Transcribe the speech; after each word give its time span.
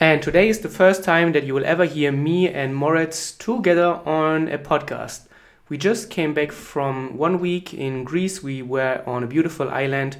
And 0.00 0.22
today 0.22 0.48
is 0.48 0.60
the 0.60 0.68
first 0.68 1.02
time 1.02 1.32
that 1.32 1.42
you 1.42 1.54
will 1.54 1.64
ever 1.64 1.84
hear 1.84 2.12
me 2.12 2.48
and 2.48 2.72
Moritz 2.72 3.32
together 3.32 4.00
on 4.06 4.46
a 4.46 4.56
podcast. 4.56 5.22
We 5.68 5.76
just 5.76 6.08
came 6.08 6.34
back 6.34 6.52
from 6.52 7.18
one 7.18 7.40
week 7.40 7.74
in 7.74 8.04
Greece. 8.04 8.40
We 8.40 8.62
were 8.62 9.02
on 9.06 9.24
a 9.24 9.26
beautiful 9.26 9.68
island 9.68 10.16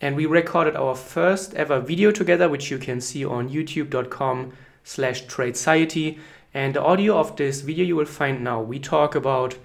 and 0.00 0.14
we 0.14 0.24
recorded 0.26 0.76
our 0.76 0.94
first 0.94 1.52
ever 1.54 1.80
video 1.80 2.12
together, 2.12 2.48
which 2.48 2.70
you 2.70 2.78
can 2.78 3.00
see 3.00 3.24
on 3.24 3.48
youtube.com 3.48 4.52
slash 4.84 5.24
tradeciety. 5.26 6.20
And 6.54 6.74
the 6.74 6.82
audio 6.84 7.18
of 7.18 7.34
this 7.34 7.62
video 7.62 7.84
you 7.84 7.96
will 7.96 8.04
find 8.04 8.44
now. 8.44 8.62
We 8.62 8.78
talk 8.78 9.16
about 9.16 9.56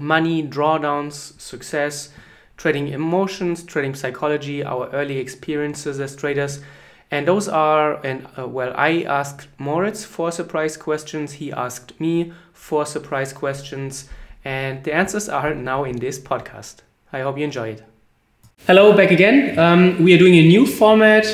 money, 0.00 0.42
drawdowns, 0.42 1.40
success, 1.40 2.08
trading 2.56 2.88
emotions, 2.88 3.62
trading 3.62 3.94
psychology, 3.94 4.64
our 4.64 4.90
early 4.90 5.18
experiences 5.18 6.00
as 6.00 6.16
traders. 6.16 6.58
And 7.10 7.26
those 7.26 7.48
are, 7.48 8.04
and 8.04 8.26
uh, 8.38 8.46
well, 8.46 8.72
I 8.76 9.02
asked 9.02 9.48
Moritz 9.58 10.04
four 10.04 10.30
surprise 10.30 10.76
questions. 10.76 11.32
He 11.32 11.50
asked 11.52 11.98
me 11.98 12.32
four 12.52 12.84
surprise 12.84 13.32
questions. 13.32 14.08
And 14.44 14.84
the 14.84 14.94
answers 14.94 15.28
are 15.28 15.54
now 15.54 15.84
in 15.84 15.98
this 15.98 16.18
podcast. 16.18 16.76
I 17.12 17.20
hope 17.20 17.38
you 17.38 17.44
enjoy 17.44 17.70
it. 17.70 17.84
Hello, 18.66 18.94
back 18.94 19.10
again. 19.10 19.58
Um, 19.58 20.02
we 20.02 20.14
are 20.14 20.18
doing 20.18 20.34
a 20.34 20.46
new 20.46 20.66
format, 20.66 21.24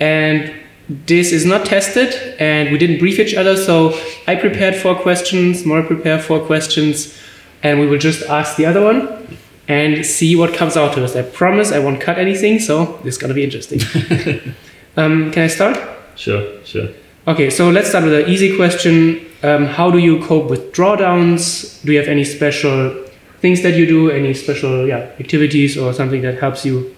and 0.00 0.52
this 0.88 1.30
is 1.30 1.44
not 1.44 1.66
tested, 1.66 2.14
and 2.40 2.72
we 2.72 2.78
didn't 2.78 2.98
brief 2.98 3.20
each 3.20 3.34
other. 3.34 3.56
So 3.56 3.96
I 4.26 4.34
prepared 4.34 4.74
four 4.74 4.96
questions, 4.96 5.64
More 5.64 5.82
prepared 5.82 6.22
four 6.22 6.40
questions, 6.40 7.16
and 7.62 7.78
we 7.78 7.86
will 7.86 7.98
just 7.98 8.22
ask 8.24 8.56
the 8.56 8.66
other 8.66 8.82
one 8.82 9.38
and 9.68 10.04
see 10.04 10.34
what 10.34 10.54
comes 10.54 10.76
out 10.76 10.94
to 10.94 11.04
us. 11.04 11.14
I 11.14 11.22
promise 11.22 11.72
I 11.72 11.78
won't 11.78 12.00
cut 12.00 12.18
anything, 12.18 12.58
so 12.58 13.00
it's 13.04 13.18
gonna 13.18 13.34
be 13.34 13.44
interesting. 13.44 13.80
um, 14.96 15.30
can 15.30 15.44
I 15.44 15.46
start? 15.48 15.78
Sure, 16.16 16.64
sure. 16.64 16.88
Okay, 17.26 17.50
so 17.50 17.70
let's 17.70 17.88
start 17.88 18.04
with 18.04 18.14
an 18.14 18.28
easy 18.28 18.56
question. 18.56 19.26
Um, 19.42 19.66
how 19.66 19.90
do 19.90 19.98
you 19.98 20.22
cope 20.24 20.48
with 20.48 20.72
drawdowns? 20.72 21.82
Do 21.84 21.92
you 21.92 21.98
have 21.98 22.08
any 22.08 22.24
special 22.24 23.04
things 23.40 23.62
that 23.62 23.74
you 23.74 23.86
do, 23.86 24.10
any 24.10 24.32
special 24.34 24.86
yeah 24.86 25.10
activities 25.20 25.76
or 25.76 25.92
something 25.92 26.22
that 26.22 26.38
helps 26.38 26.64
you? 26.64 26.94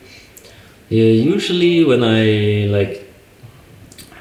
Yeah, 0.89 1.05
usually 1.05 1.85
when 1.85 2.03
I 2.03 2.67
like, 2.67 3.11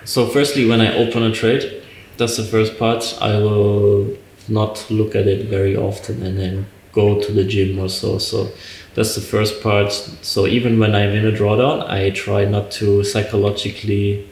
so 0.03 0.27
firstly 0.27 0.67
when 0.67 0.81
I 0.81 0.95
open 0.95 1.23
a 1.23 1.31
trade, 1.31 1.83
that's 2.17 2.37
the 2.37 2.43
first 2.43 2.77
part. 2.77 3.17
I 3.21 3.37
will 3.37 4.17
not 4.47 4.85
look 4.89 5.15
at 5.15 5.27
it 5.27 5.47
very 5.47 5.75
often 5.75 6.23
and 6.23 6.37
then 6.37 6.65
go 6.93 7.21
to 7.21 7.31
the 7.31 7.43
gym 7.43 7.79
or 7.79 7.89
so. 7.89 8.17
So 8.17 8.49
that's 8.97 9.15
the 9.15 9.21
first 9.21 9.63
part. 9.63 9.93
So 9.93 10.45
even 10.45 10.77
when 10.77 10.93
I'm 10.93 11.11
in 11.11 11.25
a 11.25 11.31
drawdown, 11.31 11.89
I 11.89 12.09
try 12.09 12.43
not 12.43 12.71
to 12.71 13.05
psychologically 13.05 14.27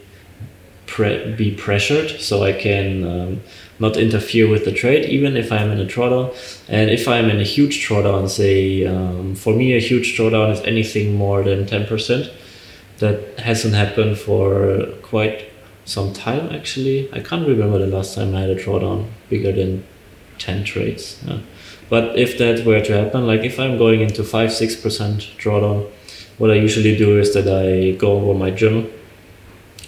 pre- 0.86 1.32
be 1.32 1.52
pressured, 1.52 2.20
so 2.20 2.42
I 2.44 2.52
can. 2.52 3.06
Um, 3.06 3.40
not 3.78 3.96
interfere 3.96 4.48
with 4.48 4.64
the 4.64 4.72
trade, 4.72 5.04
even 5.06 5.36
if 5.36 5.52
I'm 5.52 5.70
in 5.70 5.80
a 5.80 5.84
drawdown. 5.84 6.34
And 6.68 6.90
if 6.90 7.06
I'm 7.06 7.28
in 7.28 7.40
a 7.40 7.44
huge 7.44 7.86
drawdown, 7.86 8.28
say, 8.28 8.86
um, 8.86 9.34
for 9.34 9.54
me, 9.54 9.76
a 9.76 9.80
huge 9.80 10.16
drawdown 10.16 10.52
is 10.52 10.60
anything 10.60 11.14
more 11.14 11.42
than 11.42 11.66
10%. 11.66 12.32
That 12.98 13.38
hasn't 13.38 13.74
happened 13.74 14.18
for 14.18 14.86
quite 15.02 15.50
some 15.84 16.14
time, 16.14 16.48
actually. 16.54 17.12
I 17.12 17.20
can't 17.20 17.46
remember 17.46 17.78
the 17.78 17.86
last 17.86 18.14
time 18.14 18.34
I 18.34 18.40
had 18.40 18.50
a 18.50 18.56
drawdown 18.56 19.10
bigger 19.28 19.52
than 19.52 19.84
10 20.38 20.64
trades. 20.64 21.22
Yeah. 21.26 21.40
But 21.88 22.18
if 22.18 22.38
that 22.38 22.64
were 22.66 22.80
to 22.80 22.92
happen, 22.92 23.26
like 23.26 23.40
if 23.40 23.58
I'm 23.60 23.78
going 23.78 24.00
into 24.00 24.24
5 24.24 24.50
6% 24.50 25.36
drawdown, 25.38 25.90
what 26.38 26.50
I 26.50 26.54
usually 26.54 26.96
do 26.96 27.18
is 27.18 27.32
that 27.34 27.48
I 27.48 27.92
go 27.92 28.12
over 28.12 28.38
my 28.38 28.50
journal 28.50 28.86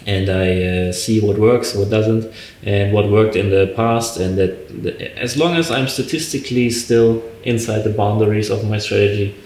and 0.07 0.31
I 0.31 0.63
uh, 0.63 0.93
see 0.93 1.21
what 1.21 1.39
works, 1.39 1.75
what 1.75 1.91
doesn't, 1.91 2.33
and 2.63 2.95
what 2.95 3.11
worked 3.11 3.37
in 3.37 3.51
the 3.51 3.73
past. 3.77 4.19
And 4.19 4.39
that, 4.39 4.83
that, 4.83 5.01
as 5.19 5.37
long 5.37 5.55
as 5.55 5.71
I'm 5.71 5.89
statistically 5.89 6.71
still 6.71 7.23
inside 7.43 7.83
the 7.83 7.91
boundaries 7.91 8.49
of 8.49 8.65
my 8.69 8.79
strategy, 8.79 9.37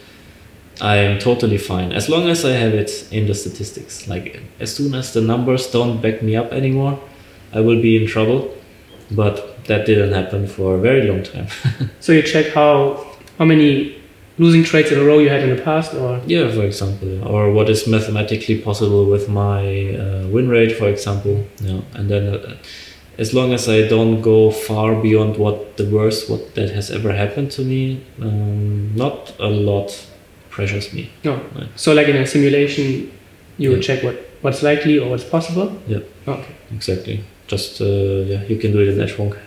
I 0.81 0.97
am 0.97 1.19
totally 1.19 1.59
fine. 1.59 1.93
As 1.93 2.09
long 2.09 2.29
as 2.29 2.45
I 2.45 2.53
have 2.53 2.75
it 2.75 3.09
in 3.11 3.27
the 3.27 3.35
statistics. 3.35 4.07
Like 4.07 4.41
as 4.61 4.75
soon 4.75 4.95
as 4.95 5.13
the 5.13 5.21
numbers 5.21 5.67
don't 5.67 6.01
back 6.01 6.23
me 6.23 6.37
up 6.37 6.53
anymore, 6.53 7.01
I 7.53 7.61
will 7.61 7.83
be 7.83 8.01
in 8.01 8.09
trouble. 8.09 8.55
But 9.11 9.52
that 9.67 9.87
didn't 9.87 10.13
happen 10.13 10.47
for 10.47 10.77
a 10.77 10.79
very 10.79 11.07
long 11.09 11.23
time. 11.23 11.47
so 12.01 12.13
you 12.13 12.23
check 12.23 12.53
how 12.53 13.07
how 13.39 13.45
many 13.45 14.03
losing 14.39 14.65
trades 14.65 14.91
in 14.91 14.99
a 14.99 15.05
row 15.05 15.19
you 15.19 15.29
had 15.29 15.43
in 15.43 15.55
the 15.55 15.63
past 15.63 15.95
or? 15.95 16.21
Yeah 16.27 16.51
for 16.51 16.65
example 16.65 17.27
or 17.29 17.53
what 17.53 17.69
is 17.69 17.87
mathematically 17.87 18.61
possible 18.61 19.05
with 19.07 19.29
my 19.29 19.95
uh, 19.95 20.27
win 20.29 20.49
rate 20.49 20.73
for 20.77 20.89
example 20.89 21.45
yeah 21.61 21.81
and 21.95 22.11
then 22.11 22.35
uh, 22.35 22.57
as 23.19 23.35
long 23.35 23.53
as 23.53 23.69
i 23.69 23.87
don't 23.87 24.23
go 24.23 24.51
far 24.51 24.95
beyond 24.95 25.37
what 25.37 25.77
the 25.77 25.87
worst 25.97 26.31
what 26.31 26.55
that 26.55 26.71
has 26.71 26.91
ever 26.91 27.13
happened 27.13 27.51
to 27.51 27.63
me 27.63 28.03
um, 28.21 28.95
not 28.97 29.35
a 29.39 29.49
lot 29.49 30.07
pressures 30.49 30.93
me. 30.93 31.11
No. 31.25 31.37
Right. 31.57 31.69
so 31.77 31.95
like 31.95 32.09
in 32.09 32.17
a 32.17 32.27
simulation 32.27 32.85
you 32.85 33.69
yeah. 33.69 33.69
would 33.71 33.83
check 33.83 34.03
what 34.03 34.17
what's 34.43 34.63
likely 34.63 34.99
or 34.99 35.09
what's 35.11 35.25
possible? 35.25 35.69
Yeah. 35.87 36.01
Okay. 36.27 36.55
Exactly 36.73 37.25
just 37.47 37.81
uh, 37.81 37.85
yeah 37.85 38.43
you 38.45 38.57
can 38.57 38.73
do 38.73 38.81
it 38.81 38.89
in 38.89 38.99
Edgewonk 38.99 39.39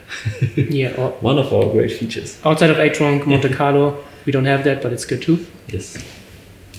yeah 0.55 0.91
one 1.21 1.37
of 1.37 1.51
our 1.53 1.71
great 1.71 1.91
features 1.91 2.39
outside 2.45 2.69
of 2.69 2.77
Edgewonk 2.77 3.25
Monte 3.25 3.49
Carlo 3.59 4.03
we 4.25 4.31
don't 4.31 4.45
have 4.45 4.63
that, 4.63 4.81
but 4.81 4.91
it's 4.91 5.05
good 5.05 5.21
too. 5.21 5.45
Yes. 5.67 6.03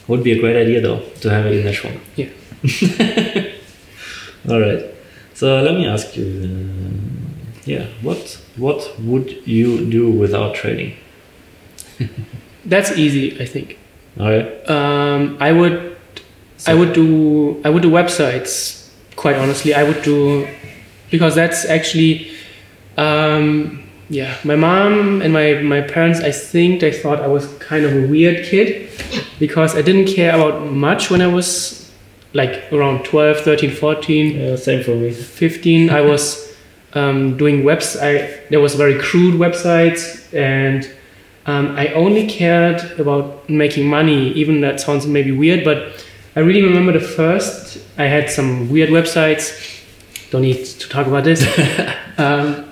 Would 0.09 0.23
be 0.23 0.33
a 0.33 0.41
great 0.41 0.57
idea 0.57 0.81
though 0.81 1.01
to 1.21 1.31
have 1.31 1.47
it 1.47 1.55
in 1.55 1.65
Nashville. 1.65 2.01
Yeah. 2.17 2.29
All 4.53 4.61
right. 4.61 4.85
So 5.35 5.63
let 5.63 5.75
me 5.75 5.87
ask 5.87 6.17
you. 6.17 6.27
Uh, 6.27 7.61
yeah. 7.65 7.87
What 8.03 8.41
What 8.57 8.95
would 9.01 9.47
you 9.47 9.89
do 9.91 10.11
without 10.11 10.55
trading? 10.55 10.97
That's 12.65 12.93
easy, 12.93 13.41
I 13.41 13.47
think. 13.47 13.79
All 14.19 14.31
right. 14.31 14.71
Um, 14.71 15.37
I 15.41 15.53
would. 15.53 15.97
So 16.59 16.73
I 16.73 16.75
would 16.75 16.93
do. 16.93 17.61
I 17.65 17.71
would 17.71 17.83
do 17.83 17.91
websites. 17.91 18.89
Quite 19.17 19.37
honestly, 19.37 19.75
I 19.75 19.83
would 19.83 20.03
do 20.03 20.47
because 21.11 21.35
that's 21.35 21.65
actually. 21.65 22.31
Um, 22.97 23.83
yeah, 24.09 24.37
my 24.45 24.55
mom 24.55 25.21
and 25.21 25.33
my, 25.33 25.55
my 25.55 25.81
parents, 25.81 26.21
I 26.21 26.31
think 26.31 26.81
they 26.81 26.93
thought 26.93 27.21
I 27.21 27.27
was 27.27 27.53
kind 27.59 27.85
of 27.85 27.93
a 27.93 28.07
weird 28.07 28.45
kid 28.45 28.89
because 29.41 29.75
I 29.75 29.83
didn't 29.83 30.07
care 30.07 30.35
about 30.35 30.71
much 30.71 31.11
when 31.11 31.21
I 31.21 31.27
was 31.27 31.93
like 32.33 32.73
around 32.73 33.05
12, 33.05 33.41
13, 33.41 33.71
14. 33.73 34.41
Yeah, 34.41 34.57
same 34.57 34.85
for 34.85 34.95
me. 34.95 35.11
15, 35.11 35.91
I 35.91 36.01
was 36.13 36.57
um, 36.93 37.37
doing 37.37 37.65
webs. 37.65 37.97
I, 37.97 38.41
there 38.51 38.61
was 38.61 38.75
very 38.75 38.99
crude 39.01 39.35
websites 39.35 40.33
and 40.33 40.89
um, 41.47 41.77
I 41.77 41.89
only 41.89 42.29
cared 42.29 42.99
about 43.01 43.49
making 43.49 43.89
money, 43.89 44.33
even 44.33 44.61
that 44.63 44.81
sounds 44.81 45.07
maybe 45.07 45.33
weird, 45.33 45.65
but 45.65 46.05
I 46.35 46.41
really 46.41 46.63
remember 46.63 46.93
the 46.93 47.01
first, 47.01 47.79
I 47.99 48.05
had 48.05 48.31
some 48.31 48.69
weird 48.69 48.91
websites. 48.91 49.76
Don't 50.31 50.43
need 50.43 50.65
to 50.65 50.89
talk 50.89 51.07
about 51.07 51.25
this. 51.25 51.43
um, 52.19 52.71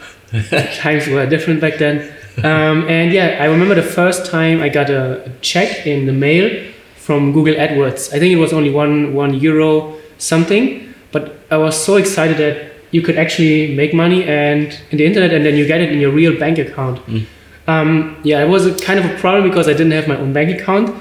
times 0.76 1.06
were 1.06 1.26
different 1.26 1.60
back 1.60 1.78
then. 1.78 2.12
Um, 2.38 2.88
and 2.88 3.12
yeah, 3.12 3.38
I 3.41 3.44
remember 3.47 3.75
the 3.75 3.82
first 3.82 4.26
time 4.26 4.60
I 4.60 4.69
got 4.69 4.91
a 4.91 5.31
check 5.41 5.87
in 5.87 6.06
the 6.06 6.12
mail 6.12 6.72
from 6.97 7.32
Google 7.32 7.54
AdWords. 7.54 8.12
I 8.12 8.19
think 8.19 8.32
it 8.32 8.38
was 8.38 8.53
only 8.53 8.70
one 8.70 9.15
one 9.15 9.34
euro 9.34 9.97
something, 10.19 10.94
but 11.12 11.38
I 11.50 11.59
was 11.59 11.76
so 11.76 11.97
excited 11.97 12.38
that 12.38 12.72
you 12.91 13.03
could 13.03 13.19
actually 13.19 13.75
make 13.75 13.94
money 13.94 14.25
and 14.25 14.76
in 14.91 14.98
the 14.98 15.06
internet, 15.06 15.32
and 15.32 15.44
then 15.47 15.56
you 15.56 15.66
get 15.66 15.81
it 15.81 15.92
in 15.92 16.00
your 16.00 16.10
real 16.10 16.38
bank 16.38 16.59
account. 16.59 16.98
Mm. 17.06 17.26
Um, 17.66 18.16
yeah, 18.25 18.42
it 18.42 18.48
was 18.48 18.66
a 18.66 18.75
kind 18.84 18.98
of 18.98 19.06
a 19.06 19.16
problem 19.19 19.48
because 19.48 19.69
I 19.69 19.72
didn't 19.72 19.92
have 19.92 20.09
my 20.09 20.16
own 20.16 20.32
bank 20.32 20.59
account. 20.59 20.94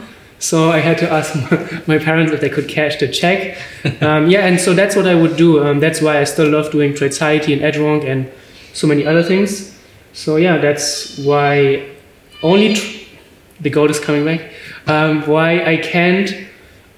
So 0.44 0.72
I 0.72 0.80
had 0.80 0.98
to 0.98 1.10
ask 1.10 1.34
my 1.88 1.98
parents 1.98 2.34
if 2.34 2.42
they 2.42 2.50
could 2.50 2.68
cash 2.68 3.00
the 3.00 3.08
check. 3.08 3.58
Um, 4.02 4.30
yeah, 4.30 4.46
and 4.46 4.60
so 4.60 4.74
that's 4.74 4.96
what 4.96 5.08
I 5.08 5.16
would 5.16 5.36
do. 5.38 5.64
Um, 5.64 5.80
that's 5.80 6.02
why 6.02 6.20
I 6.20 6.24
still 6.26 6.50
love 6.50 6.72
doing 6.72 6.94
Tradeciety 6.94 7.54
and 7.54 7.62
Edgewonk 7.62 8.06
and 8.06 8.30
so 8.74 8.88
many 8.88 9.06
other 9.06 9.24
things. 9.24 9.78
So 10.14 10.38
yeah, 10.38 10.58
that's 10.58 11.18
why 11.20 11.90
only 12.42 12.76
tr- 12.76 13.06
the 13.62 13.70
gold 13.70 13.92
is 13.92 14.00
coming 14.00 14.26
back. 14.26 14.52
Um, 14.88 15.22
why 15.28 15.64
I 15.64 15.78
can't 15.78 16.34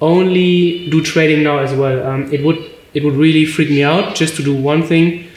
only 0.02 0.90
do 0.90 1.04
trading 1.04 1.44
now 1.44 1.60
as 1.60 1.74
well. 1.74 2.06
Um, 2.06 2.32
it 2.32 2.44
would 2.44 2.60
it 2.94 3.04
would 3.04 3.16
really 3.16 3.46
freak 3.46 3.70
me 3.70 3.84
out 3.84 4.16
just 4.16 4.36
to 4.38 4.44
do 4.44 4.56
one 4.56 4.84
thing. 4.84 5.28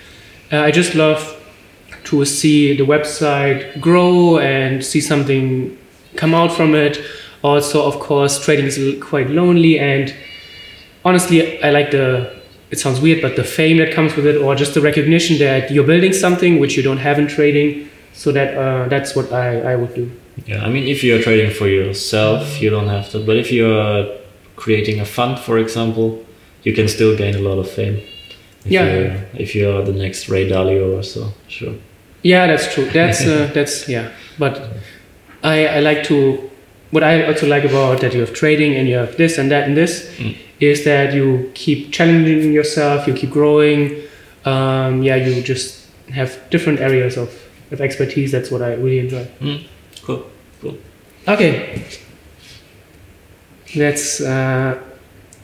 Uh, 0.52 0.60
I 0.60 0.70
just 0.70 0.94
love 0.94 1.20
to 2.04 2.24
see 2.24 2.76
the 2.76 2.84
website 2.84 3.80
grow 3.80 4.38
and 4.38 4.84
see 4.84 5.00
something 5.00 5.76
come 6.16 6.34
out 6.34 6.52
from 6.52 6.74
it. 6.74 6.98
Also, 7.42 7.84
of 7.86 8.00
course, 8.00 8.44
trading 8.44 8.66
is 8.66 8.78
quite 9.02 9.30
lonely 9.30 9.78
and 9.78 10.14
honestly, 11.04 11.62
I 11.62 11.70
like 11.70 11.90
the 11.90 12.38
it 12.70 12.78
sounds 12.78 13.00
weird, 13.00 13.22
but 13.22 13.36
the 13.36 13.44
fame 13.44 13.78
that 13.78 13.92
comes 13.94 14.14
with 14.14 14.26
it, 14.26 14.36
or 14.36 14.54
just 14.54 14.74
the 14.74 14.80
recognition 14.80 15.38
that 15.38 15.70
you're 15.70 15.86
building 15.86 16.12
something 16.12 16.58
which 16.60 16.76
you 16.76 16.82
don't 16.82 16.98
have 16.98 17.18
in 17.18 17.26
trading. 17.26 17.88
So 18.12 18.32
that 18.32 18.54
uh, 18.56 18.88
that's 18.88 19.14
what 19.14 19.32
I, 19.32 19.72
I 19.72 19.76
would 19.76 19.94
do. 19.94 20.10
Yeah, 20.46 20.64
I 20.64 20.68
mean, 20.68 20.86
if 20.86 21.02
you're 21.02 21.22
trading 21.22 21.50
for 21.50 21.68
yourself, 21.68 22.60
you 22.60 22.70
don't 22.70 22.88
have 22.88 23.10
to. 23.10 23.24
But 23.24 23.36
if 23.36 23.52
you're 23.52 24.18
creating 24.56 25.00
a 25.00 25.04
fund, 25.04 25.38
for 25.38 25.58
example, 25.58 26.24
you 26.62 26.74
can 26.74 26.88
still 26.88 27.16
gain 27.16 27.34
a 27.34 27.40
lot 27.40 27.58
of 27.58 27.70
fame. 27.70 27.96
If 28.64 28.72
Yeah. 28.72 28.84
You're, 28.84 29.12
if 29.34 29.54
you 29.54 29.70
are 29.70 29.82
the 29.82 29.92
next 29.92 30.28
Ray 30.28 30.48
Dalio 30.50 30.98
or 30.98 31.02
so, 31.02 31.32
sure. 31.46 31.74
Yeah, 32.22 32.46
that's 32.48 32.72
true. 32.74 32.90
That's 32.90 33.24
uh, 33.24 33.50
that's 33.54 33.88
yeah. 33.88 34.10
But 34.38 34.60
I 35.42 35.66
I 35.66 35.80
like 35.80 36.02
to. 36.04 36.47
What 36.90 37.02
I 37.02 37.26
also 37.26 37.46
like 37.46 37.64
about 37.64 38.00
that 38.00 38.14
you 38.14 38.20
have 38.20 38.32
trading 38.32 38.74
and 38.76 38.88
you 38.88 38.96
have 38.96 39.16
this 39.16 39.38
and 39.38 39.50
that 39.50 39.68
and 39.68 39.76
this 39.76 40.08
Mm. 40.18 40.34
is 40.60 40.84
that 40.84 41.12
you 41.14 41.50
keep 41.54 41.92
challenging 41.92 42.52
yourself, 42.52 43.06
you 43.06 43.14
keep 43.14 43.30
growing. 43.30 43.96
Um, 44.44 45.02
yeah, 45.02 45.16
you 45.16 45.42
just 45.42 45.86
have 46.10 46.30
different 46.50 46.80
areas 46.80 47.16
of, 47.18 47.28
of 47.70 47.80
expertise. 47.80 48.32
That's 48.32 48.50
what 48.50 48.62
I 48.62 48.72
really 48.74 49.00
enjoy. 49.00 49.26
Cool. 50.02 50.24
cool. 50.62 50.76
Okay. 51.26 51.84
That's 53.76 54.20
uh, 54.20 54.80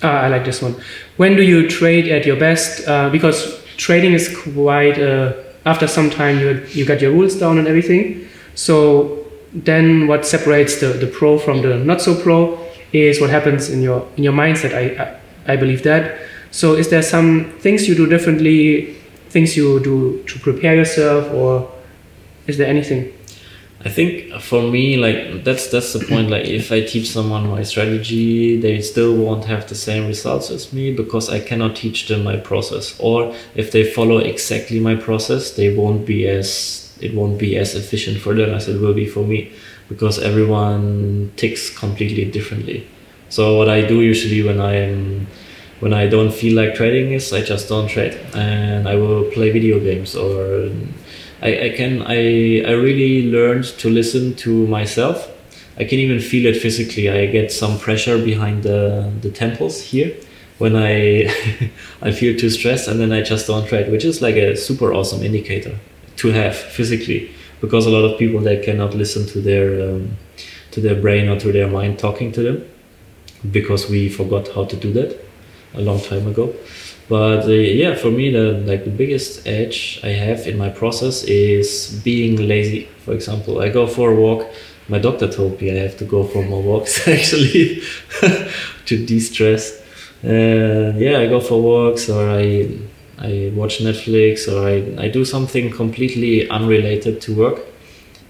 ah, 0.03 0.21
I 0.23 0.29
like 0.29 0.45
this 0.45 0.63
one. 0.63 0.77
When 1.19 1.37
do 1.37 1.43
you 1.43 1.69
trade 1.69 2.09
at 2.09 2.25
your 2.25 2.37
best? 2.37 2.89
Uh, 2.89 3.11
because 3.11 3.61
trading 3.77 4.15
is 4.15 4.35
quite 4.35 4.99
uh, 4.99 5.35
after 5.67 5.87
some 5.87 6.09
time 6.11 6.39
you 6.41 6.65
you 6.71 6.87
got 6.87 7.03
your 7.03 7.13
rules 7.13 7.37
down 7.39 7.59
and 7.59 7.69
everything. 7.69 8.27
So 8.55 9.24
then 9.55 10.09
what 10.09 10.27
separates 10.27 10.81
the, 10.81 10.89
the 10.89 11.07
pro 11.07 11.39
from 11.39 11.63
the 11.63 11.79
not 11.79 12.03
so 12.03 12.21
pro 12.21 12.59
is 12.93 13.21
what 13.21 13.31
happens 13.31 13.71
in 13.71 13.83
your 13.83 14.07
in 14.17 14.25
your 14.25 14.33
mindset. 14.33 14.75
I, 14.75 15.03
I 15.03 15.55
I 15.55 15.57
believe 15.57 15.83
that. 15.85 16.19
So 16.51 16.75
is 16.75 16.89
there 16.89 17.03
some 17.03 17.53
things 17.59 17.89
you 17.89 17.95
do 17.95 18.07
differently? 18.07 18.95
Things 19.31 19.57
you 19.57 19.81
do 19.81 20.23
to 20.27 20.39
prepare 20.39 20.77
yourself, 20.77 21.33
or 21.33 21.71
is 22.47 22.59
there 22.59 22.69
anything? 22.69 23.13
I 23.85 23.91
think 23.91 24.33
for 24.41 24.63
me, 24.63 24.97
like 24.97 25.45
that's 25.45 25.69
that's 25.69 25.93
the 25.93 26.05
point. 26.07 26.31
Like 26.31 26.47
if 26.47 26.73
I 26.73 26.81
teach 26.81 27.11
someone 27.11 27.51
my 27.51 27.63
strategy, 27.65 28.59
they 28.59 28.81
still 28.81 29.15
won't 29.15 29.45
have 29.45 29.69
the 29.69 29.75
same 29.75 30.07
results 30.07 30.51
as 30.51 30.73
me 30.73 30.95
because 30.95 31.29
I 31.29 31.41
cannot 31.41 31.77
teach 31.77 32.09
them 32.09 32.25
my 32.25 32.37
process. 32.37 32.99
Or 32.99 33.35
if 33.55 33.73
they 33.73 33.85
follow 33.85 34.19
exactly 34.19 34.81
my 34.81 34.95
process, 34.95 35.51
they 35.51 35.75
won't 35.77 36.07
be 36.07 36.27
as 36.27 36.84
it 37.05 37.15
won't 37.15 37.39
be 37.39 37.57
as 37.57 37.75
efficient 37.75 38.19
for 38.19 38.35
them 38.35 38.51
as 38.55 38.69
it 38.69 38.81
will 38.81 38.95
be 38.95 39.07
for 39.07 39.25
me 39.25 39.53
because 39.89 40.19
everyone 40.19 41.33
ticks 41.37 41.71
completely 41.71 42.25
differently. 42.25 42.87
So 43.29 43.59
what 43.59 43.69
I 43.69 43.83
do 43.83 44.01
usually 44.01 44.43
when 44.43 44.61
I 44.61 44.75
am 44.75 45.27
when 45.81 45.93
I 45.93 46.07
don't 46.07 46.33
feel 46.33 46.55
like 46.57 46.75
trading 46.75 47.13
is 47.13 47.33
I 47.33 47.43
just 47.43 47.69
don't 47.69 47.89
trade 47.89 48.15
and 48.35 48.89
I 48.89 48.95
will 48.95 49.25
play 49.33 49.51
video 49.51 49.79
games 49.81 50.17
or 50.17 50.71
I, 51.43 51.67
I 51.67 51.69
can 51.71 52.03
I, 52.03 52.63
I 52.63 52.73
really 52.73 53.31
learned 53.31 53.65
to 53.81 53.91
listen 53.91 54.35
to 54.37 54.67
myself. 54.67 55.31
I 55.77 55.85
can 55.85 55.99
even 55.99 56.21
feel 56.21 56.47
it 56.47 56.61
physically. 56.61 57.11
I 57.11 57.27
get 57.27 57.51
some 57.51 57.79
pressure 57.79 58.25
behind 58.25 58.63
the, 58.63 59.13
the 59.21 59.31
temples 59.31 59.83
here 59.83 60.15
when 60.59 60.77
I 60.77 61.25
I 62.03 62.13
feel 62.13 62.39
too 62.39 62.51
stressed 62.51 62.89
and 62.89 63.01
then 63.01 63.13
I 63.13 63.23
just 63.23 63.47
don't 63.47 63.67
trade, 63.67 63.91
which 63.91 64.05
is 64.05 64.23
like 64.23 64.37
a 64.37 64.57
super 64.57 64.95
awesome 64.95 65.23
indicator 65.23 65.79
to 66.17 66.29
have 66.29 66.57
physically 66.57 67.31
because 67.61 67.87
a 67.87 67.91
lot 67.91 68.05
of 68.05 68.19
people 68.19 68.41
they 68.41 68.59
cannot 68.63 68.95
listen 68.95 69.27
to 69.27 69.41
their 69.41 69.69
um, 69.89 70.17
to 70.71 70.81
their 70.81 70.95
brain 70.95 71.29
or 71.29 71.39
to 71.39 71.53
their 71.53 71.69
mind 71.69 71.99
talking 71.99 72.33
to 72.33 72.43
them 72.43 72.65
because 73.51 73.89
we 73.89 74.09
forgot 74.09 74.49
how 74.49 74.65
to 74.65 74.77
do 74.77 74.93
that 74.93 75.19
a 75.75 75.81
long 75.81 76.01
time 76.01 76.27
ago. 76.27 76.55
But 77.09 77.45
uh, 77.45 77.51
yeah 77.83 77.95
for 77.95 78.11
me 78.11 78.31
the 78.31 78.53
like 78.71 78.85
the 78.85 78.91
biggest 78.91 79.47
edge 79.47 80.01
i 80.03 80.09
have 80.09 80.47
in 80.47 80.57
my 80.57 80.71
process 80.71 81.25
is 81.25 82.01
being 82.03 82.37
lazy. 82.49 82.89
For 83.05 83.13
example 83.13 83.61
i 83.61 83.69
go 83.69 83.87
for 83.87 84.13
a 84.13 84.15
walk. 84.15 84.47
My 84.89 84.99
doctor 84.99 85.31
told 85.31 85.61
me 85.61 85.71
i 85.71 85.83
have 85.87 85.97
to 85.99 86.05
go 86.05 86.25
for 86.25 86.43
more 86.43 86.63
walks 86.63 87.07
actually 87.17 87.83
to 88.87 89.07
de-stress. 89.07 89.81
Uh, 90.25 90.93
yeah 90.97 91.19
i 91.19 91.27
go 91.27 91.39
for 91.39 91.61
walks 91.61 92.09
or 92.09 92.23
i 92.31 92.67
i 93.19 93.53
watch 93.55 93.79
netflix 93.79 94.49
or 94.53 94.67
i, 94.69 95.05
I 95.05 95.09
do 95.09 95.25
something 95.25 95.71
completely 95.71 96.49
unrelated 96.49 97.21
to 97.23 97.35
work 97.35 97.61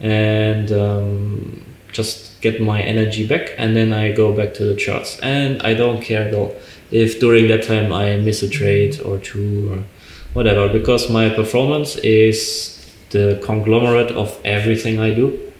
and 0.00 0.72
um, 0.72 1.64
just 1.92 2.40
get 2.40 2.60
my 2.60 2.82
energy 2.82 3.26
back 3.26 3.54
and 3.56 3.76
then 3.76 3.92
i 3.92 4.12
go 4.12 4.32
back 4.32 4.54
to 4.54 4.64
the 4.64 4.74
charts 4.74 5.18
and 5.20 5.62
i 5.62 5.74
don't 5.74 6.02
care 6.02 6.34
all 6.34 6.54
if 6.94 7.18
during 7.18 7.48
that 7.48 7.64
time 7.64 7.92
I 7.92 8.16
miss 8.16 8.42
a 8.42 8.48
trade 8.48 9.00
or 9.00 9.18
two 9.18 9.72
or 9.72 9.84
whatever, 10.32 10.68
because 10.68 11.10
my 11.10 11.28
performance 11.28 11.96
is 11.96 12.70
the 13.10 13.40
conglomerate 13.44 14.12
of 14.12 14.40
everything 14.44 15.00
I 15.00 15.12
do. 15.12 15.52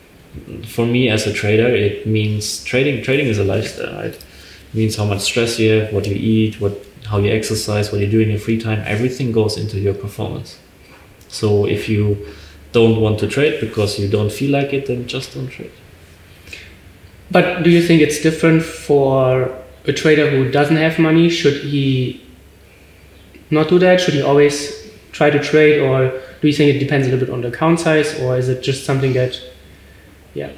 For 0.66 0.86
me 0.86 1.08
as 1.08 1.26
a 1.26 1.32
trader, 1.32 1.68
it 1.68 2.06
means 2.06 2.62
trading. 2.64 3.02
Trading 3.02 3.26
is 3.26 3.38
a 3.38 3.44
lifestyle, 3.44 3.94
right? 3.94 4.14
It 4.14 4.74
means 4.74 4.96
how 4.96 5.04
much 5.04 5.20
stress 5.20 5.58
you 5.58 5.70
have, 5.70 5.92
what 5.92 6.06
you 6.06 6.16
eat, 6.16 6.60
what 6.60 6.84
how 7.14 7.20
you 7.20 7.30
exercise, 7.30 7.92
what 7.92 8.00
you 8.00 8.08
do 8.08 8.20
in 8.20 8.28
your 8.28 8.40
free 8.40 8.60
time. 8.60 8.82
Everything 8.86 9.30
goes 9.30 9.56
into 9.56 9.78
your 9.78 9.94
performance. 9.94 10.58
So 11.28 11.64
if 11.64 11.88
you 11.88 12.26
don't 12.72 13.00
want 13.00 13.20
to 13.20 13.28
trade 13.28 13.60
because 13.60 14.00
you 14.00 14.08
don't 14.08 14.32
feel 14.32 14.50
like 14.50 14.72
it, 14.72 14.86
then 14.86 15.06
just 15.06 15.34
don't 15.34 15.46
trade. 15.46 15.70
But 17.30 17.62
do 17.62 17.70
you 17.70 17.82
think 17.86 18.02
it's 18.02 18.20
different 18.20 18.64
for 18.64 19.54
a 19.86 19.92
trader 19.92 20.28
who 20.28 20.50
doesn't 20.50 20.76
have 20.76 20.98
money? 20.98 21.28
Should 21.30 21.62
he 21.62 22.20
not 23.50 23.68
do 23.68 23.78
that? 23.78 24.00
Should 24.00 24.14
he 24.14 24.22
always 24.22 24.56
try 25.12 25.30
to 25.30 25.38
trade, 25.38 25.80
or 25.80 26.10
do 26.40 26.48
you 26.48 26.52
think 26.52 26.74
it 26.74 26.78
depends 26.80 27.06
a 27.06 27.10
little 27.10 27.26
bit 27.26 27.32
on 27.32 27.42
the 27.42 27.48
account 27.48 27.78
size, 27.78 28.18
or 28.20 28.36
is 28.36 28.48
it 28.48 28.60
just 28.60 28.84
something 28.84 29.12
that, 29.12 29.40
yeah? 30.34 30.50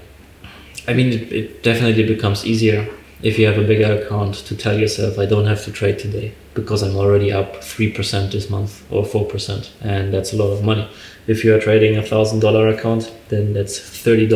I 0.89 0.95
mean, 0.95 1.13
it, 1.13 1.33
it 1.33 1.63
definitely 1.63 2.07
becomes 2.15 2.47
easier 2.47 2.89
if 3.23 3.39
you 3.39 3.47
have 3.47 3.59
a 3.59 3.67
bigger 3.67 3.93
account 4.01 4.35
to 4.35 4.57
tell 4.57 4.79
yourself, 4.79 5.19
I 5.19 5.27
don't 5.27 5.47
have 5.47 5.65
to 5.65 5.73
trade 5.73 5.99
today 5.99 6.35
because 6.55 6.83
I'm 6.83 6.97
already 6.97 7.33
up 7.33 7.57
3% 7.57 8.33
this 8.33 8.51
month 8.51 8.85
or 8.91 9.05
4%, 9.05 9.69
and 9.81 10.13
that's 10.13 10.33
a 10.33 10.37
lot 10.37 10.51
of 10.51 10.65
money. 10.65 10.89
If 11.27 11.45
you 11.45 11.55
are 11.55 11.61
trading 11.61 11.97
a 11.97 12.03
thousand 12.03 12.41
dollar 12.41 12.69
account, 12.69 13.13
then 13.29 13.53
that's 13.53 13.79
$30. 13.79 14.29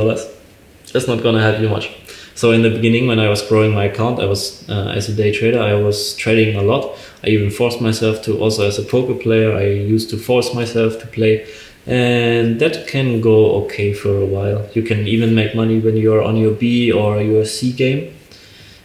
That's 0.93 1.07
not 1.07 1.23
gonna 1.23 1.41
help 1.41 1.61
you 1.61 1.69
much. 1.69 1.91
So 2.35 2.53
in 2.53 2.63
the 2.63 2.71
beginning, 2.71 3.07
when 3.07 3.19
I 3.19 3.29
was 3.29 3.43
growing 3.43 3.75
my 3.75 3.85
account, 3.85 4.19
I 4.19 4.25
was 4.25 4.69
uh, 4.69 4.93
as 4.97 5.09
a 5.09 5.15
day 5.15 5.31
trader, 5.31 5.61
I 5.61 5.75
was 5.75 6.17
trading 6.17 6.57
a 6.57 6.63
lot. 6.63 6.97
I 7.23 7.29
even 7.29 7.51
forced 7.51 7.81
myself 7.81 8.23
to 8.23 8.39
also 8.39 8.67
as 8.67 8.79
a 8.79 8.83
poker 8.83 9.15
player. 9.15 9.55
I 9.55 9.67
used 9.67 10.09
to 10.11 10.17
force 10.17 10.55
myself 10.55 10.99
to 11.01 11.07
play, 11.07 11.47
and 11.87 12.59
that 12.61 12.87
can 12.87 13.21
go 13.21 13.63
okay 13.65 13.93
for 13.93 14.17
a 14.17 14.25
while. 14.25 14.67
You 14.73 14.83
can 14.83 15.07
even 15.07 15.35
make 15.35 15.55
money 15.55 15.81
when 15.81 15.97
you 15.97 16.15
are 16.15 16.23
on 16.23 16.37
your 16.37 16.53
B 16.53 16.91
or 16.91 17.21
your 17.21 17.45
C 17.45 17.73
game. 17.73 18.15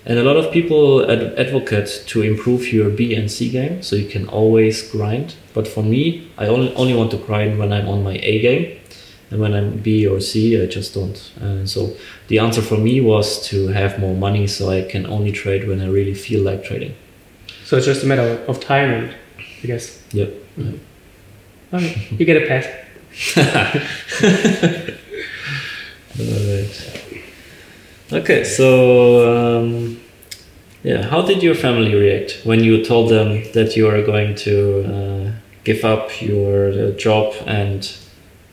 And 0.06 0.20
a 0.20 0.24
lot 0.24 0.38
of 0.38 0.52
people 0.52 1.10
ad- 1.10 1.34
advocate 1.38 2.04
to 2.08 2.22
improve 2.22 2.72
your 2.72 2.90
B 2.90 3.16
and 3.16 3.30
C 3.32 3.50
game, 3.50 3.82
so 3.82 3.96
you 3.96 4.08
can 4.08 4.28
always 4.28 4.90
grind. 4.92 5.36
But 5.54 5.68
for 5.68 5.84
me, 5.84 6.30
I 6.38 6.46
only 6.48 6.74
only 6.76 6.94
want 6.94 7.12
to 7.12 7.18
grind 7.18 7.58
when 7.58 7.74
I'm 7.74 7.88
on 7.88 8.04
my 8.04 8.20
A 8.22 8.40
game 8.40 8.80
and 9.32 9.42
when 9.42 9.54
I'm 9.54 9.78
B 9.78 10.08
or 10.08 10.20
C, 10.20 10.62
I 10.62 10.66
just 10.66 10.94
don't. 10.94 11.32
And 11.42 11.70
so 11.70 11.96
the 12.28 12.40
answer 12.40 12.62
for 12.62 12.78
me 12.78 13.02
was 13.02 13.46
to 13.50 13.68
have 13.68 14.00
more 14.00 14.16
money 14.16 14.48
so 14.48 14.70
I 14.70 14.84
can 14.84 15.06
only 15.06 15.32
trade 15.32 15.68
when 15.68 15.82
I 15.82 15.88
really 15.88 16.14
feel 16.14 16.44
like 16.44 16.64
trading. 16.64 16.96
So 17.66 17.78
it's 17.78 17.86
just 17.86 18.04
a 18.04 18.06
matter 18.06 18.44
of 18.48 18.60
time, 18.60 18.92
and 18.92 19.16
I 19.64 19.68
guess. 19.68 20.04
Yep. 20.12 20.34
Okay, 21.74 22.08
you 22.12 22.26
get 22.26 22.42
a 22.44 22.48
pass. 22.48 22.66
Alright. 26.20 27.02
Okay, 28.16 28.46
so 28.46 29.58
um, 29.60 30.00
yeah, 30.84 31.02
how 31.02 31.22
did 31.22 31.44
your 31.44 31.54
family 31.54 31.94
react 31.94 32.40
when 32.46 32.64
you 32.64 32.82
told 32.82 33.10
them 33.10 33.44
that 33.52 33.76
you 33.76 33.90
are 33.90 34.02
going 34.04 34.36
to 34.36 34.56
uh, 34.86 35.32
give 35.66 35.84
up 35.84 36.22
your 36.22 36.70
uh, 36.70 36.92
job 36.92 37.34
and 37.46 37.94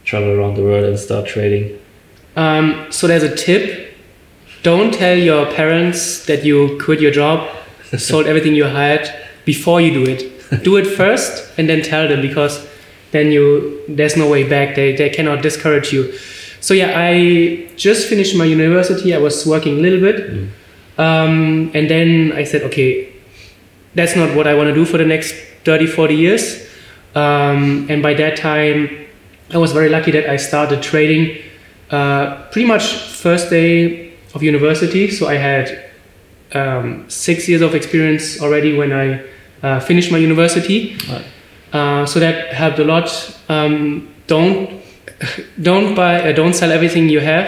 travel 0.04 0.30
around 0.30 0.54
the 0.54 0.64
world 0.64 0.84
and 0.84 0.98
start 0.98 1.28
trading? 1.28 1.78
Um, 2.34 2.90
so 2.90 3.06
there's 3.06 3.22
a 3.22 3.36
tip: 3.36 3.94
don't 4.64 4.92
tell 4.92 5.16
your 5.16 5.46
parents 5.46 6.26
that 6.26 6.44
you 6.44 6.76
quit 6.82 7.00
your 7.00 7.12
job, 7.12 7.48
sold 7.96 8.26
everything 8.26 8.56
you 8.56 8.64
had 8.64 9.14
before 9.44 9.80
you 9.80 9.92
do 9.92 10.10
it. 10.10 10.64
Do 10.64 10.76
it 10.76 10.88
first, 10.88 11.56
and 11.56 11.68
then 11.68 11.82
tell 11.82 12.08
them 12.08 12.20
because 12.20 12.66
then 13.12 13.30
you 13.30 13.80
there's 13.88 14.16
no 14.16 14.28
way 14.28 14.42
back. 14.42 14.74
They 14.74 14.96
they 14.96 15.08
cannot 15.08 15.40
discourage 15.40 15.92
you. 15.92 16.12
So 16.62 16.74
yeah, 16.74 16.92
I 16.94 17.68
just 17.76 18.08
finished 18.08 18.36
my 18.36 18.44
university. 18.46 19.14
I 19.14 19.18
was 19.18 19.44
working 19.46 19.78
a 19.78 19.82
little 19.82 20.00
bit, 20.00 20.16
Mm. 20.30 20.48
um, 20.96 21.70
and 21.74 21.90
then 21.90 22.32
I 22.40 22.44
said, 22.44 22.62
okay, 22.70 23.08
that's 23.94 24.14
not 24.16 24.34
what 24.36 24.46
I 24.46 24.54
want 24.54 24.68
to 24.68 24.74
do 24.74 24.84
for 24.84 24.96
the 24.96 25.04
next 25.04 25.34
30, 25.64 25.86
40 25.86 26.14
years. 26.14 26.66
Um, 27.14 27.86
and 27.90 28.02
by 28.02 28.14
that 28.14 28.36
time, 28.36 28.88
I 29.52 29.58
was 29.58 29.72
very 29.72 29.88
lucky 29.90 30.12
that 30.12 30.30
I 30.30 30.36
started 30.38 30.82
trading 30.82 31.36
uh, 31.90 32.44
pretty 32.52 32.66
much 32.66 32.84
first 33.24 33.50
day 33.50 34.12
of 34.34 34.42
university. 34.42 35.10
So 35.10 35.28
I 35.28 35.34
had 35.34 35.90
um, 36.54 37.04
six 37.10 37.48
years 37.48 37.60
of 37.60 37.74
experience 37.74 38.40
already 38.40 38.76
when 38.76 38.92
I 38.92 39.22
uh, 39.62 39.80
finished 39.80 40.10
my 40.10 40.18
university. 40.18 40.96
Right. 41.10 41.24
Uh, 41.72 42.06
so 42.06 42.20
that 42.20 42.54
helped 42.54 42.78
a 42.78 42.84
lot. 42.84 43.08
Um, 43.48 44.08
don't 44.26 44.81
don't 45.60 45.94
buy, 45.94 46.30
uh, 46.30 46.32
don't 46.32 46.54
sell 46.54 46.70
everything 46.70 47.08
you 47.08 47.20
have 47.20 47.46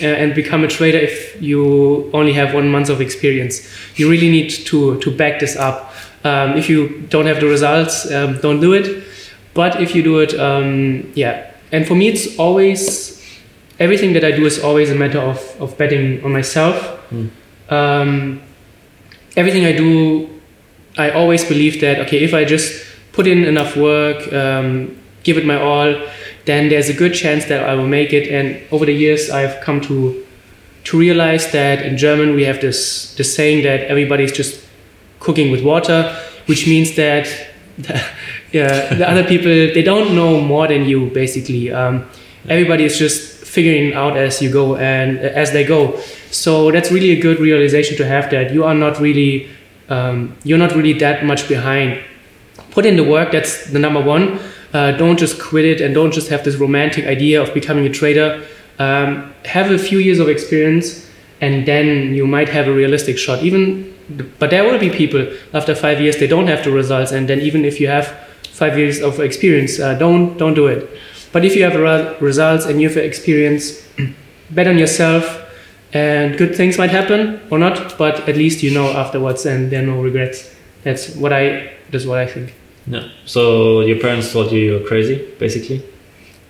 uh, 0.00 0.04
and 0.04 0.34
become 0.34 0.64
a 0.64 0.68
trader 0.68 0.98
if 0.98 1.40
you 1.40 2.10
only 2.12 2.32
have 2.32 2.54
one 2.54 2.70
month 2.70 2.88
of 2.88 3.00
experience. 3.00 3.68
You 3.96 4.10
really 4.10 4.30
need 4.30 4.50
to 4.66 4.98
to 5.00 5.10
back 5.10 5.40
this 5.40 5.56
up. 5.56 5.92
Um, 6.24 6.56
if 6.56 6.68
you 6.68 7.04
don't 7.08 7.26
have 7.26 7.40
the 7.40 7.46
results, 7.46 8.10
um, 8.10 8.38
don't 8.40 8.60
do 8.60 8.72
it. 8.72 9.04
But 9.54 9.80
if 9.80 9.94
you 9.94 10.02
do 10.02 10.20
it, 10.20 10.38
um, 10.38 11.10
yeah. 11.14 11.50
And 11.72 11.86
for 11.86 11.94
me, 11.94 12.08
it's 12.08 12.38
always 12.38 13.20
everything 13.78 14.12
that 14.14 14.24
I 14.24 14.30
do 14.30 14.46
is 14.46 14.62
always 14.62 14.90
a 14.90 14.94
matter 14.94 15.18
of, 15.18 15.38
of 15.60 15.76
betting 15.76 16.24
on 16.24 16.32
myself. 16.32 16.76
Mm. 17.10 17.30
Um, 17.68 18.42
everything 19.36 19.64
I 19.64 19.72
do, 19.72 20.28
I 20.96 21.10
always 21.10 21.44
believe 21.44 21.80
that 21.80 21.98
okay, 22.06 22.22
if 22.22 22.34
I 22.34 22.44
just 22.44 22.86
put 23.12 23.26
in 23.26 23.44
enough 23.44 23.76
work, 23.76 24.32
um, 24.32 24.96
give 25.22 25.36
it 25.36 25.46
my 25.46 25.60
all, 25.60 25.94
then 26.44 26.68
there's 26.68 26.88
a 26.88 26.92
good 26.92 27.14
chance 27.14 27.44
that 27.46 27.68
I 27.68 27.74
will 27.74 27.86
make 27.86 28.12
it. 28.12 28.28
And 28.28 28.60
over 28.72 28.84
the 28.84 28.92
years, 28.92 29.30
I've 29.30 29.60
come 29.60 29.80
to 29.82 30.26
to 30.84 30.98
realize 30.98 31.52
that 31.52 31.86
in 31.86 31.96
German 31.96 32.34
we 32.34 32.44
have 32.44 32.60
this 32.60 33.14
this 33.14 33.34
saying 33.34 33.62
that 33.64 33.80
everybody's 33.82 34.32
just 34.32 34.64
cooking 35.20 35.52
with 35.52 35.62
water, 35.62 36.16
which 36.46 36.66
means 36.66 36.96
that 36.96 37.26
the, 37.78 38.02
yeah, 38.52 38.94
the 38.94 39.08
other 39.08 39.24
people 39.24 39.50
they 39.50 39.82
don't 39.82 40.14
know 40.14 40.40
more 40.40 40.66
than 40.66 40.84
you 40.84 41.10
basically. 41.10 41.72
Um, 41.72 42.08
everybody 42.48 42.84
is 42.84 42.98
just 42.98 43.44
figuring 43.44 43.94
out 43.94 44.16
as 44.16 44.42
you 44.42 44.50
go 44.50 44.76
and 44.76 45.18
as 45.18 45.52
they 45.52 45.64
go. 45.64 46.00
So 46.30 46.70
that's 46.72 46.90
really 46.90 47.10
a 47.10 47.20
good 47.20 47.38
realization 47.38 47.96
to 47.98 48.06
have 48.06 48.30
that 48.30 48.52
you 48.52 48.64
are 48.64 48.74
not 48.74 48.98
really 48.98 49.48
um, 49.88 50.34
you're 50.42 50.58
not 50.58 50.74
really 50.74 50.94
that 50.94 51.24
much 51.24 51.48
behind. 51.48 52.00
Put 52.70 52.86
in 52.86 52.96
the 52.96 53.04
work. 53.04 53.32
That's 53.32 53.66
the 53.66 53.78
number 53.78 54.00
one. 54.00 54.40
Uh, 54.72 54.92
don't 54.92 55.18
just 55.18 55.40
quit 55.40 55.64
it 55.64 55.80
and 55.80 55.94
don't 55.94 56.12
just 56.12 56.28
have 56.28 56.44
this 56.44 56.56
romantic 56.56 57.06
idea 57.06 57.42
of 57.42 57.52
becoming 57.52 57.86
a 57.86 57.90
trader. 57.90 58.42
Um, 58.78 59.34
have 59.44 59.70
a 59.70 59.78
few 59.78 59.98
years 59.98 60.18
of 60.18 60.28
experience, 60.28 61.08
and 61.40 61.66
then 61.66 62.14
you 62.14 62.26
might 62.26 62.48
have 62.48 62.68
a 62.68 62.72
realistic 62.72 63.18
shot. 63.18 63.42
Even, 63.42 63.94
but 64.38 64.50
there 64.50 64.64
will 64.64 64.78
be 64.78 64.88
people 64.88 65.26
after 65.52 65.74
five 65.74 66.00
years 66.00 66.16
they 66.16 66.26
don't 66.26 66.46
have 66.46 66.64
the 66.64 66.70
results, 66.70 67.12
and 67.12 67.28
then 67.28 67.40
even 67.40 67.64
if 67.64 67.80
you 67.80 67.88
have 67.88 68.06
five 68.52 68.78
years 68.78 69.00
of 69.00 69.20
experience, 69.20 69.78
uh, 69.78 69.94
don't 69.94 70.38
don't 70.38 70.54
do 70.54 70.66
it. 70.68 70.88
But 71.32 71.44
if 71.44 71.54
you 71.56 71.64
have 71.64 71.74
re- 71.74 72.16
results 72.20 72.66
and 72.66 72.80
you 72.80 72.88
have 72.88 72.96
experience, 72.96 73.86
bet 74.50 74.66
on 74.66 74.78
yourself, 74.78 75.24
and 75.92 76.38
good 76.38 76.54
things 76.54 76.78
might 76.78 76.90
happen 76.90 77.40
or 77.50 77.58
not. 77.58 77.98
But 77.98 78.26
at 78.28 78.36
least 78.36 78.62
you 78.62 78.70
know 78.70 78.88
afterwards, 78.92 79.44
and 79.44 79.70
there 79.70 79.82
are 79.82 79.86
no 79.86 80.00
regrets. 80.00 80.54
That's 80.82 81.14
what 81.14 81.32
I. 81.32 81.72
That's 81.90 82.06
what 82.06 82.18
I 82.18 82.26
think. 82.26 82.54
Yeah. 82.86 83.08
So 83.26 83.80
your 83.80 83.98
parents 84.00 84.30
thought 84.32 84.52
you 84.52 84.72
were 84.74 84.86
crazy, 84.86 85.16
basically. 85.38 85.82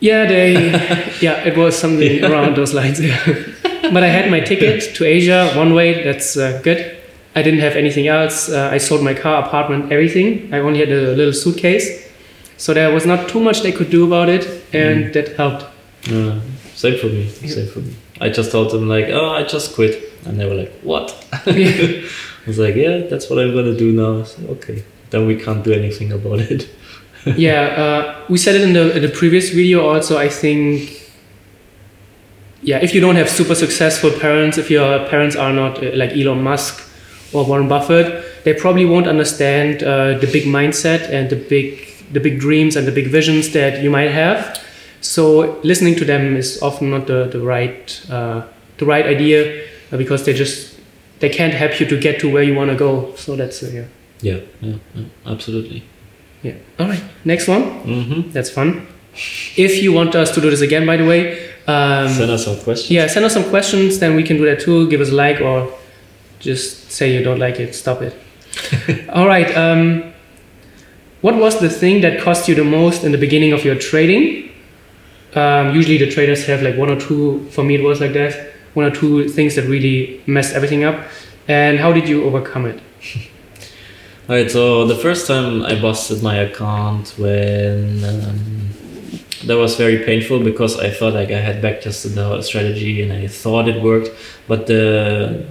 Yeah, 0.01 0.27
they. 0.27 0.55
yeah, 1.21 1.45
it 1.45 1.57
was 1.57 1.77
something 1.79 2.25
around 2.25 2.57
those 2.57 2.75
lines. 2.75 3.01
Yeah. 3.01 3.19
but 3.93 4.03
I 4.03 4.09
had 4.09 4.31
my 4.31 4.41
ticket 4.41 4.95
to 4.97 5.05
Asia 5.05 5.53
one 5.55 5.75
way. 5.75 6.03
That's 6.03 6.37
uh, 6.37 6.61
good. 6.63 6.97
I 7.35 7.43
didn't 7.43 7.61
have 7.61 7.77
anything 7.77 8.09
else. 8.09 8.49
Uh, 8.51 8.69
I 8.73 8.79
sold 8.79 9.03
my 9.03 9.15
car, 9.15 9.43
apartment, 9.45 9.93
everything. 9.93 10.53
I 10.53 10.59
only 10.59 10.81
had 10.81 10.91
a 10.91 11.15
little 11.15 11.33
suitcase, 11.33 12.09
so 12.57 12.75
there 12.75 12.91
was 12.93 13.07
not 13.07 13.29
too 13.29 13.41
much 13.41 13.63
they 13.63 13.73
could 13.73 13.91
do 13.91 14.05
about 14.07 14.29
it, 14.29 14.45
and 14.75 15.07
Mm. 15.07 15.13
that 15.15 15.37
helped. 15.37 15.65
Uh, 16.11 16.41
same 16.75 16.99
for 16.99 17.07
me. 17.07 17.29
Same 17.29 17.69
for 17.69 17.81
me. 17.81 17.95
I 18.21 18.29
just 18.29 18.51
told 18.53 18.71
them 18.71 18.89
like, 18.89 19.07
oh, 19.09 19.31
I 19.31 19.45
just 19.45 19.75
quit, 19.75 20.13
and 20.27 20.39
they 20.39 20.47
were 20.47 20.55
like, 20.55 20.73
what? 20.83 21.15
I 21.47 22.05
was 22.47 22.59
like, 22.59 22.75
yeah, 22.75 23.07
that's 23.09 23.31
what 23.31 23.39
I'm 23.39 23.55
gonna 23.55 23.75
do 23.77 23.93
now. 23.93 24.25
Said, 24.25 24.51
okay, 24.51 24.85
then 25.13 25.27
we 25.27 25.37
can't 25.37 25.63
do 25.63 25.73
anything 25.73 26.11
about 26.11 26.41
it. 26.41 26.69
yeah, 27.37 27.63
uh, 27.63 28.25
we 28.29 28.37
said 28.37 28.57
it 28.57 28.63
in 28.63 28.73
the, 28.73 28.97
in 28.97 29.03
the 29.03 29.09
previous 29.09 29.51
video 29.51 29.89
also. 29.89 30.19
I 30.19 30.29
think, 30.29 31.13
yeah, 32.63 32.79
if 32.79 32.95
you 32.95 33.01
don't 33.01 33.17
have 33.17 33.31
super 33.31 33.55
successful 33.55 34.11
parents, 34.11 34.59
if 34.59 34.71
your 34.71 35.07
parents 35.09 35.37
are 35.37 35.53
not 35.53 35.83
uh, 35.83 35.91
like 35.95 36.13
Elon 36.13 36.43
Musk 36.43 36.83
or 37.33 37.45
Warren 37.45 37.69
Buffett, 37.69 38.25
they 38.45 38.55
probably 38.55 38.85
won't 38.85 39.07
understand 39.07 39.83
uh, 39.83 40.19
the 40.19 40.29
big 40.33 40.45
mindset 40.45 41.09
and 41.11 41.31
the 41.31 41.37
big 41.37 41.89
the 42.13 42.21
big 42.21 42.41
dreams 42.41 42.77
and 42.77 42.87
the 42.87 42.93
big 42.93 43.07
visions 43.07 43.53
that 43.53 43.83
you 43.83 43.91
might 43.91 44.11
have. 44.11 44.61
So 45.01 45.59
listening 45.63 45.95
to 45.97 46.05
them 46.05 46.37
is 46.37 46.61
often 46.61 46.91
not 46.91 47.07
the 47.07 47.29
the 47.31 47.41
right 47.41 48.07
uh, 48.11 48.43
the 48.79 48.85
right 48.85 49.07
idea 49.07 49.65
uh, 49.93 49.97
because 49.97 50.25
they 50.25 50.33
just 50.33 50.79
they 51.21 51.29
can't 51.29 51.55
help 51.55 51.79
you 51.79 51.87
to 51.87 51.99
get 51.99 52.19
to 52.21 52.33
where 52.33 52.43
you 52.43 52.55
want 52.55 52.71
to 52.71 52.77
go. 52.77 53.15
So 53.15 53.37
that's 53.37 53.63
uh, 53.63 53.71
yeah. 53.73 53.85
Yeah, 54.23 54.39
yeah, 54.61 54.77
yeah 54.95 55.05
absolutely. 55.27 55.83
Yeah. 56.43 56.55
All 56.79 56.89
right. 56.89 57.03
Next 57.25 57.47
one. 57.49 57.63
Mm-hmm. 57.85 58.31
That's 58.31 58.51
fun. 58.51 58.87
If 59.57 59.83
you 59.83 59.93
want 59.93 60.15
us 60.15 60.33
to 60.35 60.41
do 60.41 60.51
this 60.51 60.61
again, 60.63 60.87
by 60.87 60.97
the 60.97 61.05
way, 61.05 61.51
um, 61.69 62.09
Send 62.09 62.31
us 62.31 62.45
some 62.45 62.57
questions. 62.61 62.91
yeah, 62.91 63.07
send 63.07 63.25
us 63.25 63.35
some 63.35 63.45
questions. 63.51 63.99
Then 64.01 64.17
we 64.17 64.25
can 64.25 64.37
do 64.39 64.47
that 64.47 64.61
too. 64.61 64.89
Give 64.91 65.01
us 65.01 65.11
a 65.11 65.15
like 65.15 65.41
or 65.41 65.73
just 66.41 66.91
say 66.91 67.13
you 67.15 67.23
don't 67.23 67.39
like 67.39 67.61
it. 67.61 67.75
Stop 67.75 68.03
it. 68.03 68.15
All 69.11 69.27
right. 69.29 69.57
Um, 69.57 70.13
what 71.21 71.37
was 71.37 71.61
the 71.61 71.71
thing 71.71 72.01
that 72.01 72.21
cost 72.21 72.49
you 72.49 72.55
the 72.57 72.65
most 72.65 73.05
in 73.05 73.13
the 73.13 73.19
beginning 73.19 73.53
of 73.53 73.65
your 73.65 73.77
trading? 73.77 74.51
Um, 75.35 75.75
usually 75.75 75.99
the 75.99 76.11
traders 76.11 76.45
have 76.47 76.63
like 76.63 76.77
one 76.77 76.91
or 76.91 76.99
two. 76.99 77.47
For 77.51 77.63
me, 77.63 77.77
it 77.77 77.85
was 77.85 78.01
like 78.01 78.13
that. 78.15 78.53
One 78.75 78.87
or 78.87 78.91
two 78.91 79.29
things 79.29 79.55
that 79.55 79.67
really 79.69 80.21
messed 80.27 80.55
everything 80.55 80.83
up. 80.83 80.99
And 81.47 81.79
how 81.79 81.93
did 81.93 82.09
you 82.09 82.25
overcome 82.25 82.67
it? 82.67 82.81
Alright, 84.29 84.53
so 84.53 84.87
the 84.87 84.95
first 84.95 85.27
time 85.27 85.65
I 85.65 85.81
busted 85.81 86.23
my 86.23 86.37
account 86.37 87.15
when 87.19 88.05
um, 88.05 88.71
that 89.47 89.57
was 89.57 89.77
very 89.77 90.05
painful 90.05 90.45
because 90.45 90.79
I 90.79 90.91
felt 90.91 91.15
like 91.15 91.33
I 91.33 91.41
had 91.41 91.61
backtested 91.61 92.15
the 92.15 92.41
strategy 92.43 93.03
and 93.03 93.13
I 93.13 93.27
thought 93.27 93.67
it 93.67 93.83
worked, 93.83 94.11
but 94.47 94.69
the 94.69 95.45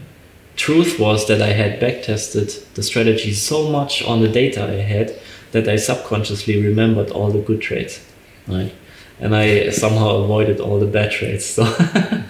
truth 0.55 0.99
was 0.99 1.27
that 1.27 1.41
I 1.41 1.51
had 1.51 1.81
backtested 1.81 2.73
the 2.75 2.81
strategy 2.81 3.33
so 3.33 3.69
much 3.69 4.03
on 4.05 4.21
the 4.21 4.29
data 4.29 4.63
I 4.63 4.81
had 4.81 5.19
that 5.51 5.67
I 5.67 5.75
subconsciously 5.75 6.63
remembered 6.63 7.11
all 7.11 7.29
the 7.29 7.41
good 7.41 7.61
trades, 7.61 7.99
right? 8.47 8.73
And 9.19 9.35
I 9.35 9.71
somehow 9.71 10.23
avoided 10.23 10.61
all 10.61 10.79
the 10.79 10.85
bad 10.85 11.11
trades. 11.11 11.45
So, 11.45 11.63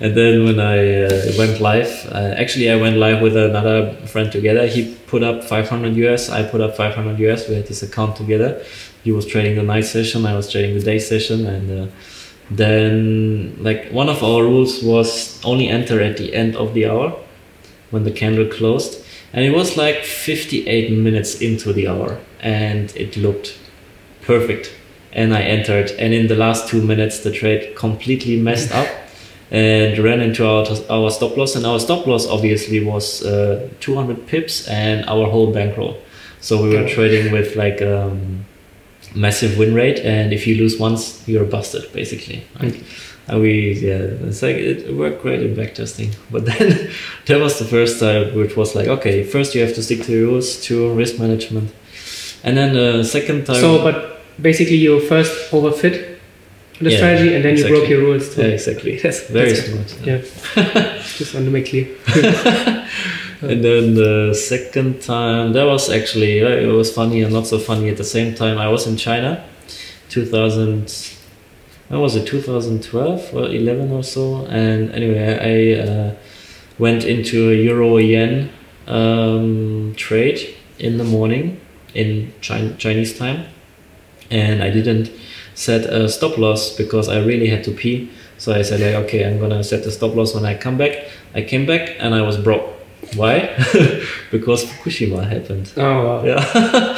and 0.00 0.16
then 0.16 0.44
when 0.44 0.58
I 0.58 1.04
uh, 1.04 1.32
went 1.36 1.60
live, 1.60 2.08
uh, 2.10 2.34
actually 2.36 2.70
I 2.70 2.76
went 2.76 2.96
live 2.96 3.20
with 3.20 3.36
another 3.36 3.94
friend 4.06 4.32
together. 4.32 4.66
He 4.66 4.94
put 5.06 5.22
up 5.22 5.44
500 5.44 5.94
US, 5.96 6.30
I 6.30 6.42
put 6.42 6.60
up 6.60 6.74
500 6.76 7.18
US. 7.18 7.48
We 7.48 7.54
had 7.56 7.66
this 7.66 7.82
account 7.82 8.16
together. 8.16 8.64
He 9.04 9.12
was 9.12 9.26
trading 9.26 9.56
the 9.56 9.62
night 9.62 9.84
session, 9.84 10.24
I 10.24 10.34
was 10.34 10.50
trading 10.50 10.74
the 10.74 10.82
day 10.82 10.98
session, 10.98 11.46
and 11.46 11.88
uh, 11.88 11.92
then 12.50 13.56
like 13.62 13.90
one 13.90 14.08
of 14.08 14.24
our 14.24 14.42
rules 14.42 14.82
was 14.82 15.42
only 15.44 15.68
enter 15.68 16.00
at 16.00 16.16
the 16.16 16.34
end 16.34 16.56
of 16.56 16.74
the 16.74 16.86
hour 16.86 17.16
when 17.90 18.04
the 18.04 18.10
candle 18.10 18.46
closed 18.46 19.04
and 19.32 19.44
it 19.44 19.50
was 19.50 19.76
like 19.76 20.02
58 20.02 20.90
minutes 20.90 21.40
into 21.40 21.72
the 21.72 21.86
hour 21.86 22.18
and 22.40 22.94
it 22.96 23.16
looked 23.16 23.56
perfect 24.22 24.74
and 25.12 25.32
i 25.32 25.40
entered 25.40 25.90
and 25.92 26.12
in 26.12 26.26
the 26.26 26.34
last 26.34 26.68
two 26.68 26.82
minutes 26.82 27.20
the 27.20 27.30
trade 27.30 27.76
completely 27.76 28.40
messed 28.40 28.72
up 28.72 28.88
and 29.50 29.98
ran 29.98 30.20
into 30.20 30.46
our, 30.46 30.66
our 30.90 31.10
stop 31.10 31.36
loss 31.36 31.56
and 31.56 31.66
our 31.66 31.80
stop 31.80 32.06
loss 32.06 32.26
obviously 32.26 32.84
was 32.84 33.24
uh, 33.24 33.68
200 33.80 34.26
pips 34.26 34.68
and 34.68 35.04
our 35.08 35.28
whole 35.28 35.52
bankroll. 35.52 35.98
So 36.40 36.62
we 36.62 36.76
were 36.76 36.88
trading 36.88 37.32
with 37.32 37.56
like 37.56 37.82
um, 37.82 38.46
massive 39.14 39.58
win 39.58 39.74
rate 39.74 39.98
and 39.98 40.32
if 40.32 40.46
you 40.46 40.56
lose 40.56 40.78
once 40.78 41.26
you're 41.28 41.44
busted 41.44 41.92
basically. 41.92 42.46
Right? 42.60 42.82
and 43.28 43.42
we 43.42 43.74
yeah 43.74 44.26
it's 44.26 44.42
like 44.42 44.56
it 44.56 44.92
worked 44.96 45.22
great 45.22 45.40
in 45.40 45.54
backtesting 45.54 46.12
but 46.30 46.46
then 46.46 46.90
that 47.26 47.38
was 47.38 47.60
the 47.60 47.64
first 47.64 48.00
time 48.00 48.34
which 48.34 48.56
was 48.56 48.74
like 48.74 48.88
okay 48.88 49.22
first 49.22 49.54
you 49.54 49.60
have 49.60 49.74
to 49.74 49.82
stick 49.82 50.02
to 50.02 50.10
the 50.10 50.22
rules 50.22 50.60
to 50.62 50.92
risk 50.94 51.18
management. 51.18 51.70
And 52.42 52.56
then 52.56 52.74
the 52.74 53.04
second 53.04 53.46
time 53.46 53.56
So, 53.56 53.82
but 53.82 54.22
basically, 54.40 54.76
you 54.76 55.00
first 55.00 55.50
overfit 55.50 56.09
the 56.80 56.90
Yeah, 56.90 56.96
strategy, 56.96 57.34
and 57.34 57.44
then 57.44 57.56
you 57.56 57.66
broke 57.68 57.88
your 57.88 58.00
rules. 58.00 58.34
Too. 58.34 58.40
yeah 58.42 58.48
exactly 58.48 58.96
That's 59.02 59.20
very 59.28 59.54
smart 59.54 59.88
Yeah. 60.04 60.18
Just 61.18 61.34
want 61.34 61.44
to 61.46 61.50
make 61.52 61.66
clear. 61.68 61.88
and 63.42 63.64
then 63.64 63.94
the 63.94 64.34
second 64.34 65.00
time 65.02 65.52
that 65.54 65.64
was 65.64 65.88
actually 65.90 66.42
uh, 66.42 66.48
it 66.48 66.66
was 66.66 66.92
funny 66.92 67.22
and 67.22 67.32
not 67.32 67.46
so 67.46 67.58
funny 67.58 67.88
at 67.88 67.96
the 67.96 68.04
same 68.04 68.34
time 68.34 68.58
i 68.58 68.68
was 68.68 68.86
in 68.86 68.96
china 68.98 69.42
2000 70.10 70.92
when 71.88 72.00
was 72.00 72.16
it 72.16 72.26
2012 72.26 73.34
or 73.34 73.46
11 73.48 73.90
or 73.92 74.02
so 74.02 74.44
and 74.46 74.90
anyway 74.92 75.38
i 75.40 75.80
uh, 75.82 76.14
went 76.78 77.04
into 77.04 77.50
a 77.50 77.54
euro 77.54 77.96
yen 77.96 78.50
um, 78.86 79.94
trade 79.96 80.54
in 80.78 80.98
the 80.98 81.04
morning 81.04 81.58
in 81.94 82.32
Chin- 82.42 82.76
chinese 82.76 83.16
time 83.16 83.46
and 84.30 84.62
i 84.62 84.68
didn't 84.70 85.10
set 85.66 85.82
a 85.98 86.08
stop 86.16 86.34
loss 86.44 86.62
because 86.82 87.06
i 87.14 87.18
really 87.30 87.48
had 87.54 87.62
to 87.68 87.72
pee 87.80 87.96
so 88.42 88.46
i 88.60 88.62
said 88.68 88.78
like 88.84 88.94
okay 89.04 89.20
i'm 89.26 89.38
gonna 89.42 89.62
set 89.70 89.80
the 89.86 89.90
stop 89.98 90.12
loss 90.18 90.30
when 90.36 90.44
i 90.52 90.54
come 90.64 90.76
back 90.82 90.92
i 91.38 91.40
came 91.50 91.64
back 91.72 91.84
and 92.02 92.10
i 92.14 92.22
was 92.28 92.36
broke 92.48 92.66
why 93.20 93.34
because 94.34 94.60
fukushima 94.68 95.20
happened 95.34 95.66
Oh 95.76 95.82
wow. 96.06 96.24
yeah 96.30 96.42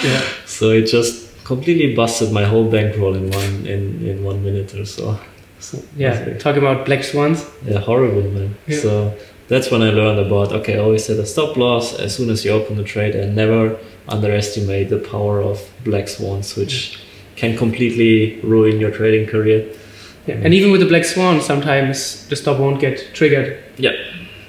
Yeah. 0.09 0.21
so 0.47 0.65
it 0.79 0.85
just 0.97 1.15
completely 1.53 1.89
busted 2.01 2.29
my 2.41 2.45
whole 2.45 2.69
bankroll 2.77 3.15
in 3.21 3.27
one 3.41 3.53
in, 3.75 3.83
in 4.11 4.17
one 4.31 4.39
minute 4.49 4.71
or 4.81 4.85
so 4.97 5.05
So, 5.69 5.79
yeah. 5.97 6.15
Talk 6.45 6.57
about 6.63 6.79
black 6.89 7.03
swans. 7.11 7.39
yeah 7.71 7.81
horrible 7.91 8.27
man 8.37 8.51
Yeah. 8.67 8.81
so 8.85 8.91
that's 9.51 9.69
when 9.73 9.83
I 9.83 9.91
learned 10.01 10.21
about 10.27 10.49
okay, 10.59 10.75
always 10.85 11.05
set 11.07 11.19
a 11.19 11.27
stop 11.35 11.57
loss 11.57 11.85
as 12.05 12.11
soon 12.17 12.29
as 12.35 12.39
you 12.45 12.51
open 12.59 12.77
the 12.77 12.85
trade 12.95 13.15
and 13.21 13.29
never 13.43 13.63
underestimate 14.09 14.87
the 14.95 14.99
power 15.13 15.37
of 15.51 15.57
black 15.85 16.09
swans, 16.09 16.57
which 16.57 16.99
can 17.43 17.57
completely 17.59 18.39
ruin 18.43 18.79
your 18.79 18.93
trading 18.93 19.27
career. 19.27 19.61
Yeah. 20.27 20.45
And 20.45 20.55
even 20.55 20.71
with 20.71 20.81
the 20.81 20.87
black 20.87 21.05
swan, 21.05 21.41
sometimes 21.41 22.29
the 22.29 22.37
stop 22.37 22.61
won't 22.61 22.81
get 22.81 22.97
triggered. 23.15 23.59
Yeah, 23.77 23.95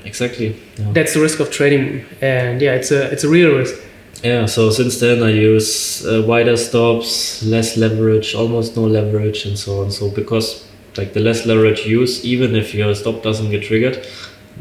exactly. 0.06 0.50
Yeah. 0.78 0.92
That's 0.94 1.16
the 1.16 1.22
risk 1.28 1.40
of 1.40 1.50
trading, 1.50 2.06
and 2.22 2.62
yeah, 2.62 2.80
it's 2.80 2.92
a 2.92 3.12
it's 3.12 3.24
a 3.24 3.30
real 3.38 3.58
risk. 3.58 3.76
Yeah, 4.24 4.46
so 4.46 4.70
since 4.70 5.00
then 5.00 5.24
I 5.24 5.32
use 5.32 6.06
uh, 6.06 6.24
wider 6.28 6.56
stops, 6.56 7.44
less 7.44 7.76
leverage, 7.78 8.36
almost 8.36 8.78
no 8.78 8.84
leverage, 8.84 9.46
and 9.48 9.58
so 9.58 9.82
on. 9.82 9.90
So 9.90 10.12
because 10.12 10.48
like 10.96 11.14
the 11.14 11.20
less 11.20 11.48
leverage 11.48 11.80
you 11.88 12.02
use, 12.02 12.24
even 12.24 12.56
if 12.56 12.76
your 12.76 12.94
stop 12.94 13.24
doesn't 13.24 13.50
get 13.50 13.64
triggered, 13.64 14.06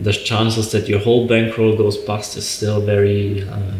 the 0.06 0.12
chances 0.12 0.72
that 0.72 0.88
your 0.88 1.00
whole 1.00 1.28
bankroll 1.28 1.76
goes 1.76 1.98
bust 1.98 2.38
is 2.38 2.48
still 2.48 2.80
very 2.80 3.46
uh, 3.46 3.76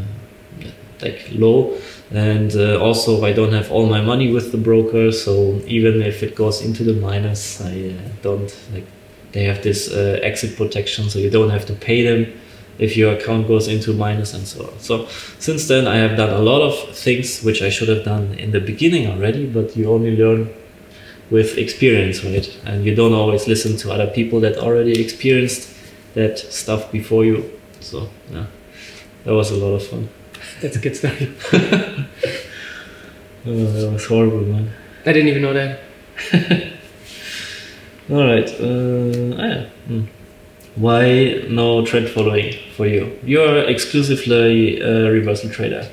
like 1.00 1.20
low. 1.32 1.78
And 2.12 2.54
uh, 2.54 2.78
also, 2.78 3.24
I 3.24 3.32
don't 3.32 3.52
have 3.52 3.72
all 3.72 3.86
my 3.86 4.02
money 4.02 4.30
with 4.32 4.52
the 4.52 4.58
broker, 4.58 5.12
so 5.12 5.60
even 5.66 6.02
if 6.02 6.22
it 6.22 6.34
goes 6.34 6.60
into 6.60 6.84
the 6.84 6.92
minus, 6.92 7.60
I 7.60 7.94
uh, 7.96 8.08
don't 8.20 8.54
like. 8.74 8.86
They 9.32 9.44
have 9.44 9.62
this 9.62 9.90
uh, 9.90 10.20
exit 10.22 10.58
protection, 10.58 11.08
so 11.08 11.18
you 11.18 11.30
don't 11.30 11.48
have 11.48 11.64
to 11.66 11.72
pay 11.72 12.04
them 12.04 12.38
if 12.78 12.98
your 12.98 13.14
account 13.14 13.48
goes 13.48 13.66
into 13.66 13.94
minus 13.94 14.34
and 14.34 14.46
so 14.46 14.66
on. 14.66 14.78
So 14.78 15.06
since 15.38 15.68
then, 15.68 15.86
I 15.86 15.96
have 15.96 16.18
done 16.18 16.28
a 16.28 16.38
lot 16.38 16.60
of 16.60 16.94
things 16.94 17.42
which 17.42 17.62
I 17.62 17.70
should 17.70 17.88
have 17.88 18.04
done 18.04 18.34
in 18.34 18.50
the 18.50 18.60
beginning 18.60 19.06
already, 19.06 19.46
but 19.46 19.74
you 19.74 19.90
only 19.90 20.14
learn 20.14 20.50
with 21.30 21.56
experience, 21.56 22.22
right? 22.22 22.46
And 22.66 22.84
you 22.84 22.94
don't 22.94 23.14
always 23.14 23.48
listen 23.48 23.78
to 23.78 23.90
other 23.90 24.08
people 24.08 24.38
that 24.40 24.58
already 24.58 25.00
experienced 25.00 25.70
that 26.12 26.38
stuff 26.38 26.92
before 26.92 27.24
you. 27.24 27.58
So 27.80 28.10
yeah, 28.30 28.46
that 29.24 29.32
was 29.32 29.50
a 29.50 29.56
lot 29.56 29.74
of 29.76 29.86
fun. 29.86 30.10
That's 30.62 30.76
a 30.76 30.78
good 30.78 30.96
story. 30.96 31.34
oh, 31.52 32.06
that 33.46 33.90
was 33.92 34.06
horrible, 34.06 34.42
man. 34.42 34.72
I 35.04 35.12
didn't 35.12 35.28
even 35.28 35.42
know 35.42 35.52
that. 35.52 35.80
All 38.10 38.24
right. 38.24 38.48
Uh, 38.60 39.36
ah, 39.36 39.46
yeah. 39.46 39.66
Hmm. 39.86 40.04
Why 40.76 41.44
no 41.48 41.84
trend 41.84 42.08
following 42.08 42.54
for 42.76 42.86
you? 42.86 43.18
You're 43.24 43.68
exclusively 43.68 44.80
a 44.80 45.10
reversal 45.10 45.50
trader, 45.50 45.90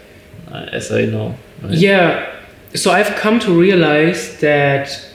uh, 0.51 0.67
as 0.71 0.91
I 0.91 1.05
know. 1.05 1.35
Right? 1.63 1.73
Yeah. 1.73 2.35
So 2.75 2.91
I've 2.91 3.15
come 3.15 3.39
to 3.39 3.59
realize 3.59 4.39
that 4.39 5.05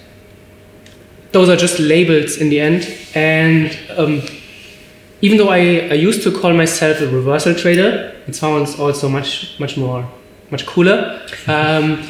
those 1.30 1.48
are 1.48 1.56
just 1.56 1.78
labels 1.78 2.38
in 2.38 2.48
the 2.48 2.60
end. 2.60 2.92
And 3.14 3.76
um, 3.96 4.22
even 5.24 5.38
though 5.38 5.48
I, 5.48 5.88
I 5.88 5.94
used 5.94 6.22
to 6.24 6.30
call 6.30 6.52
myself 6.52 7.00
a 7.00 7.08
reversal 7.08 7.54
trader, 7.54 8.14
it 8.26 8.36
sounds 8.36 8.78
also 8.78 9.08
much 9.08 9.58
much 9.58 9.78
more 9.78 10.06
much 10.50 10.66
cooler. 10.66 10.98
Um, 11.46 12.06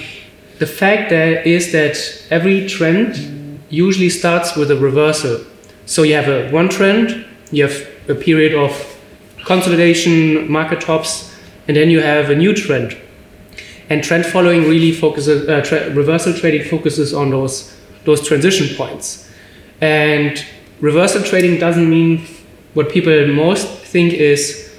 the 0.58 0.66
fact 0.66 1.10
that 1.10 1.46
is 1.46 1.70
that 1.70 1.96
every 2.30 2.68
trend 2.68 3.60
usually 3.70 4.10
starts 4.10 4.56
with 4.56 4.72
a 4.72 4.76
reversal. 4.76 5.44
So 5.86 6.02
you 6.02 6.14
have 6.14 6.28
a 6.28 6.50
one 6.50 6.68
trend, 6.68 7.24
you 7.52 7.62
have 7.68 7.76
a 8.08 8.16
period 8.16 8.52
of 8.54 8.72
consolidation, 9.44 10.50
market 10.50 10.80
tops, 10.80 11.32
and 11.68 11.76
then 11.76 11.90
you 11.90 12.00
have 12.00 12.30
a 12.30 12.34
new 12.34 12.52
trend. 12.52 12.96
And 13.90 14.02
trend 14.02 14.26
following 14.26 14.62
really 14.62 14.90
focuses, 14.90 15.48
uh, 15.48 15.60
tra- 15.60 15.90
reversal 15.90 16.32
trading 16.34 16.64
focuses 16.68 17.14
on 17.14 17.30
those 17.30 17.76
those 18.06 18.26
transition 18.26 18.76
points. 18.76 19.30
And 19.80 20.44
reversal 20.80 21.22
trading 21.22 21.60
doesn't 21.60 21.88
mean 21.88 22.26
what 22.74 22.90
people 22.90 23.26
most 23.28 23.66
think 23.66 24.12
is 24.12 24.72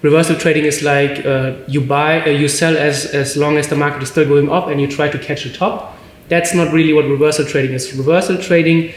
reversal 0.00 0.36
trading 0.36 0.64
is 0.64 0.82
like 0.82 1.24
uh, 1.24 1.54
you 1.68 1.80
buy, 1.80 2.22
uh, 2.22 2.30
you 2.30 2.48
sell 2.48 2.76
as 2.76 3.06
as 3.06 3.36
long 3.36 3.56
as 3.56 3.68
the 3.68 3.76
market 3.76 4.02
is 4.02 4.08
still 4.10 4.26
going 4.26 4.50
up, 4.50 4.68
and 4.68 4.80
you 4.80 4.88
try 4.88 5.08
to 5.08 5.18
catch 5.18 5.44
the 5.44 5.52
top. 5.52 5.96
That's 6.28 6.54
not 6.54 6.72
really 6.72 6.92
what 6.92 7.04
reversal 7.04 7.44
trading 7.44 7.72
is. 7.72 7.94
Reversal 7.94 8.38
trading 8.38 8.92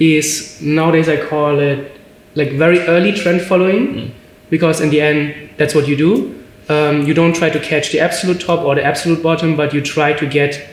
is 0.00 0.60
nowadays 0.60 1.08
I 1.08 1.16
call 1.24 1.58
it 1.60 2.00
like 2.34 2.52
very 2.52 2.80
early 2.80 3.12
trend 3.12 3.42
following 3.42 3.86
mm. 3.94 4.10
because 4.50 4.80
in 4.80 4.90
the 4.90 5.00
end 5.00 5.50
that's 5.58 5.74
what 5.74 5.86
you 5.86 5.96
do 5.96 6.44
um, 6.68 7.02
you 7.02 7.14
don't 7.14 7.34
try 7.34 7.50
to 7.50 7.60
catch 7.60 7.92
the 7.92 8.00
absolute 8.00 8.40
top 8.40 8.60
or 8.60 8.74
the 8.74 8.84
absolute 8.84 9.22
bottom 9.22 9.56
but 9.56 9.74
you 9.74 9.80
try 9.80 10.12
to 10.12 10.26
get 10.26 10.68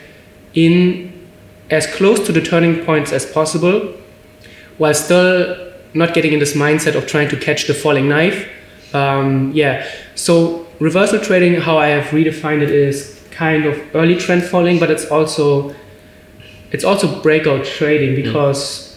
in 0.54 1.12
as 1.70 1.86
close 1.86 2.24
to 2.26 2.32
the 2.32 2.40
turning 2.40 2.84
points 2.84 3.12
as 3.12 3.26
possible 3.26 3.94
while 4.78 4.94
still 4.94 5.69
not 5.94 6.14
getting 6.14 6.32
in 6.32 6.38
this 6.38 6.54
mindset 6.54 6.94
of 6.94 7.06
trying 7.06 7.28
to 7.28 7.36
catch 7.36 7.66
the 7.66 7.74
falling 7.74 8.08
knife 8.08 8.48
um, 8.94 9.52
yeah 9.52 9.86
so 10.14 10.66
reversal 10.78 11.18
trading 11.20 11.60
how 11.60 11.78
i 11.78 11.88
have 11.88 12.04
redefined 12.06 12.62
it 12.62 12.70
is 12.70 13.22
kind 13.30 13.64
of 13.64 13.78
early 13.94 14.16
trend 14.16 14.42
following 14.42 14.78
but 14.78 14.90
it's 14.90 15.06
also 15.06 15.74
it's 16.72 16.84
also 16.84 17.20
breakout 17.22 17.64
trading 17.64 18.10
mm. 18.10 18.22
because 18.22 18.86
mm 18.86 18.90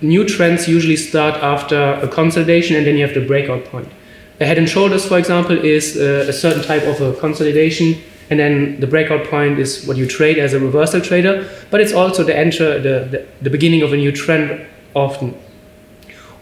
new 0.00 0.24
trends 0.24 0.68
usually 0.68 0.96
start 0.96 1.34
after 1.42 1.94
a 2.02 2.08
consolidation 2.08 2.76
and 2.76 2.86
then 2.86 2.96
you 2.96 3.04
have 3.04 3.14
the 3.14 3.26
breakout 3.26 3.64
point. 3.64 3.88
A 4.40 4.46
head 4.46 4.58
and 4.58 4.68
shoulders, 4.68 5.04
for 5.06 5.18
example, 5.18 5.58
is 5.58 5.96
a, 5.96 6.28
a 6.28 6.32
certain 6.32 6.62
type 6.62 6.84
of 6.84 7.00
a 7.00 7.12
consolidation, 7.18 8.00
and 8.30 8.38
then 8.38 8.78
the 8.78 8.86
breakout 8.86 9.26
point 9.26 9.58
is 9.58 9.84
what 9.86 9.96
you 9.96 10.06
trade 10.06 10.38
as 10.38 10.52
a 10.52 10.60
reversal 10.60 11.00
trader, 11.00 11.48
but 11.70 11.80
it's 11.80 11.92
also 11.92 12.22
the 12.22 12.36
enter 12.36 12.78
the, 12.78 13.08
the, 13.10 13.26
the 13.42 13.50
beginning 13.50 13.82
of 13.82 13.92
a 13.92 13.96
new 13.96 14.12
trend 14.12 14.64
often. 14.94 15.34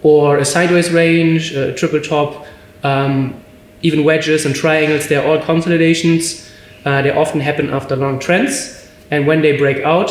Or 0.02 0.38
a 0.38 0.44
sideways 0.44 0.90
range, 0.90 1.52
a 1.52 1.74
triple 1.74 2.00
top, 2.00 2.46
um, 2.82 3.42
even 3.82 4.04
wedges 4.04 4.46
and 4.46 4.54
triangles, 4.54 5.08
they're 5.08 5.26
all 5.26 5.40
consolidations. 5.40 6.50
Uh, 6.84 7.02
they 7.02 7.10
often 7.10 7.40
happen 7.40 7.70
after 7.70 7.96
long 7.96 8.18
trends, 8.18 8.88
and 9.10 9.26
when 9.26 9.42
they 9.42 9.56
break 9.56 9.78
out, 9.84 10.10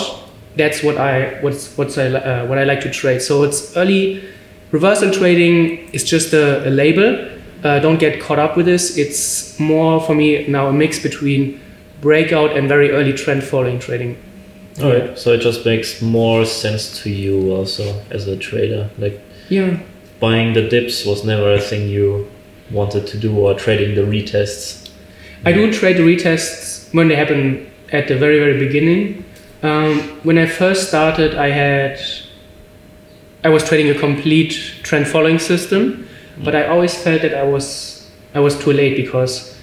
that's 0.58 0.84
what 0.84 0.98
I 0.98 1.40
what's 1.42 1.78
what's 1.78 1.98
I 1.98 2.08
uh, 2.08 2.46
what 2.48 2.58
I 2.58 2.64
like 2.64 2.82
to 2.82 2.92
trade. 2.92 3.22
So 3.22 3.44
it's 3.44 3.76
early 3.78 4.24
reversal 4.72 5.12
trading 5.12 5.90
is 5.94 6.04
just 6.04 6.34
a, 6.34 6.68
a 6.68 6.72
label. 6.72 7.30
Uh, 7.64 7.80
don't 7.80 7.98
get 7.98 8.22
caught 8.22 8.40
up 8.40 8.58
with 8.58 8.66
this. 8.66 8.98
It's 8.98 9.60
more 9.60 10.02
for 10.02 10.14
me 10.14 10.46
now 10.48 10.68
a 10.68 10.74
mix 10.74 11.00
between 11.00 11.60
breakout 12.02 12.56
and 12.56 12.68
very 12.68 12.92
early 12.92 13.14
trend 13.14 13.44
following 13.44 13.80
trading. 13.80 14.18
All 14.82 14.92
right. 14.92 15.18
So 15.18 15.32
it 15.32 15.40
just 15.40 15.66
makes 15.66 16.02
more 16.02 16.46
sense 16.46 17.02
to 17.04 17.10
you 17.10 17.52
also 17.52 18.02
as 18.12 18.28
a 18.28 18.36
trader. 18.38 18.90
Like 18.98 19.22
yeah, 19.50 19.80
buying 20.20 20.54
the 20.54 20.68
dips 20.68 21.06
was 21.06 21.24
never 21.24 21.54
a 21.54 21.60
thing 21.60 21.90
you 21.90 22.30
wanted 22.72 23.08
to 23.08 23.18
do, 23.18 23.38
or 23.38 23.54
trading 23.54 23.96
the 23.96 24.02
retests. 24.02 24.90
I 25.46 25.52
do 25.52 25.72
trade 25.72 25.98
the 25.98 26.04
retests 26.04 26.94
when 26.94 27.08
they 27.08 27.16
happen 27.16 27.72
at 27.92 28.08
the 28.08 28.18
very 28.18 28.40
very 28.40 28.58
beginning 28.58 29.26
um, 29.66 30.00
when 30.24 30.38
I 30.38 30.46
first 30.46 30.90
started, 30.90 31.36
I 31.36 31.50
had 31.50 32.00
I 33.44 33.50
was 33.50 33.64
trading 33.64 33.96
a 33.96 34.00
complete 34.00 34.54
trend 34.84 35.08
following 35.08 35.40
system, 35.40 36.08
but 36.44 36.56
I 36.56 36.68
always 36.68 36.96
felt 36.96 37.22
that 37.24 37.34
I 37.34 37.44
was 37.44 38.08
I 38.36 38.40
was 38.40 38.58
too 38.60 38.74
late 38.74 38.96
because 38.96 39.58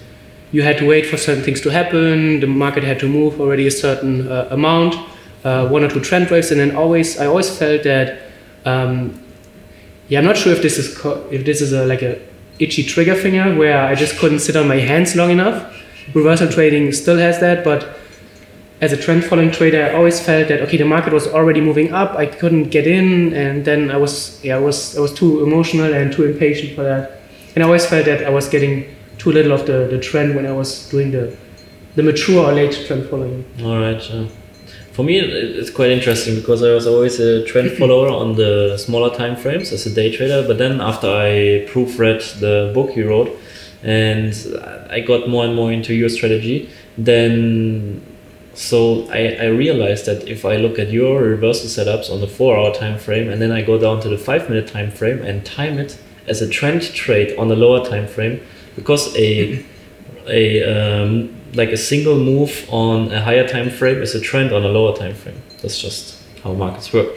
you 0.51 0.63
had 0.63 0.79
to 0.79 0.87
wait 0.87 1.07
for 1.07 1.17
certain 1.17 1.45
things 1.45 1.61
to 1.63 1.71
happen. 1.71 2.41
The 2.41 2.47
market 2.47 2.83
had 2.83 2.99
to 3.01 3.09
move 3.09 3.41
already 3.41 3.67
a 3.67 3.71
certain 3.71 4.27
uh, 4.29 4.49
amount, 4.51 4.97
uh, 5.45 5.69
one 5.69 5.85
or 5.85 5.89
two 5.89 6.01
trend 6.01 6.31
waves, 6.31 6.51
and 6.51 6.61
then 6.61 6.75
always 6.75 7.19
I 7.19 7.27
always 7.27 7.57
felt 7.57 7.85
that. 7.85 8.23
Um, 8.65 9.19
yeah, 10.13 10.19
I'm 10.19 10.27
not 10.27 10.37
sure 10.37 10.53
if 10.53 10.61
this 10.61 10.77
is 10.77 10.89
if 11.31 11.47
this 11.47 11.63
is 11.63 11.73
a, 11.73 11.87
like 11.87 12.03
a 12.03 12.21
itchy 12.59 12.83
trigger 12.83 13.15
finger 13.15 13.59
where 13.59 13.83
I 13.83 13.95
just 13.95 14.19
couldn't 14.19 14.41
sit 14.41 14.57
on 14.57 14.69
my 14.69 14.77
hands 14.77 15.17
long 15.17 15.31
enough. 15.31 15.75
Reversal 16.13 16.49
trading 16.51 16.93
still 16.93 17.17
has 17.17 17.41
that, 17.41 17.65
but 17.65 17.97
as 18.83 18.93
a 18.93 18.99
trend 18.99 19.25
following 19.25 19.51
trader, 19.51 19.83
I 19.87 19.95
always 19.95 20.21
felt 20.21 20.49
that 20.49 20.61
okay, 20.65 20.77
the 20.77 20.85
market 20.85 21.15
was 21.15 21.27
already 21.27 21.63
moving 21.63 21.95
up. 21.95 22.15
I 22.15 22.27
couldn't 22.27 22.65
get 22.65 22.87
in, 22.87 23.33
and 23.33 23.65
then 23.65 23.91
I 23.91 23.97
was 23.97 24.39
yeah, 24.45 24.57
I 24.57 24.59
was 24.59 24.99
I 24.99 25.01
was 25.01 25.15
too 25.15 25.43
emotional 25.43 25.95
and 25.95 26.13
too 26.13 26.25
impatient 26.27 26.77
for 26.77 26.83
that. 26.83 27.23
And 27.55 27.65
I 27.65 27.67
always 27.67 27.87
felt 27.87 28.05
that 28.05 28.23
I 28.23 28.29
was 28.29 28.51
getting 28.51 28.95
too 29.17 29.33
little 29.33 29.53
of 29.53 29.65
the, 29.65 29.89
the 29.91 29.99
trend 29.99 30.37
when 30.37 30.45
I 30.45 30.53
was 30.53 30.91
doing 30.91 31.11
the 31.11 31.35
the 31.97 32.03
mature 32.03 32.45
or 32.45 32.53
late 32.53 32.77
trend 32.87 33.09
following. 33.09 33.47
All 33.65 33.81
right. 33.81 34.03
Uh, 34.11 34.27
for 34.93 35.03
me, 35.03 35.19
it's 35.19 35.71
quite 35.71 35.91
interesting 35.91 36.37
because 36.37 36.63
I 36.63 36.73
was 36.73 36.87
always 36.87 37.19
a 37.19 37.45
trend 37.45 37.73
follower 37.79 38.09
on 38.09 38.37
the 38.37 38.77
smaller 38.77 39.15
time 39.15 39.37
frames 39.37 39.73
as 39.73 39.87
a 39.87 39.91
day 39.91 40.15
trader. 40.15 40.47
But 40.47 40.59
then 40.59 40.81
after 40.81 41.09
I 41.09 41.67
proofread 41.71 42.41
the 42.41 42.71
book 42.75 42.97
you 42.97 43.09
wrote, 43.09 43.39
and 43.83 44.35
I 44.91 45.01
got 45.01 45.29
more 45.29 45.45
and 45.45 45.57
more 45.57 45.73
into 45.73 45.95
your 45.95 46.09
strategy, 46.09 46.71
then 46.97 48.01
so 48.55 49.09
I, 49.11 49.37
I 49.41 49.47
realized 49.47 50.07
that 50.07 50.29
if 50.29 50.45
I 50.45 50.57
look 50.57 50.79
at 50.79 50.91
your 50.91 51.23
reversal 51.23 51.69
setups 51.69 52.11
on 52.11 52.21
the 52.21 52.29
four 52.29 52.57
hour 52.57 52.73
time 52.75 52.99
frame 52.99 53.31
and 53.31 53.41
then 53.41 53.51
I 53.51 53.63
go 53.63 53.79
down 53.79 54.03
to 54.03 54.11
the 54.11 54.19
five 54.19 54.51
minute 54.51 54.69
time 54.69 54.91
frame 54.91 55.23
and 55.23 55.45
time 55.45 55.79
it 55.79 55.99
as 56.29 56.43
a 56.43 56.49
trend 56.49 56.83
trade 56.83 57.37
on 57.39 57.49
the 57.49 57.57
lower 57.57 57.85
time 57.85 58.07
frame, 58.07 58.41
because 58.77 59.17
a 59.17 59.65
a 60.29 60.63
um, 60.65 61.35
like 61.55 61.71
a 61.71 61.77
single 61.77 62.17
move 62.17 62.67
on 62.71 63.13
a 63.13 63.21
higher 63.21 63.47
time 63.47 63.71
frame 63.71 64.01
is 64.03 64.15
a 64.15 64.21
trend 64.21 64.53
on 64.53 64.65
a 64.65 64.69
lower 64.69 64.97
time 64.97 65.15
frame. 65.15 65.41
That's 65.61 65.79
just 65.79 66.23
how 66.43 66.53
markets 66.53 66.93
work. 66.93 67.09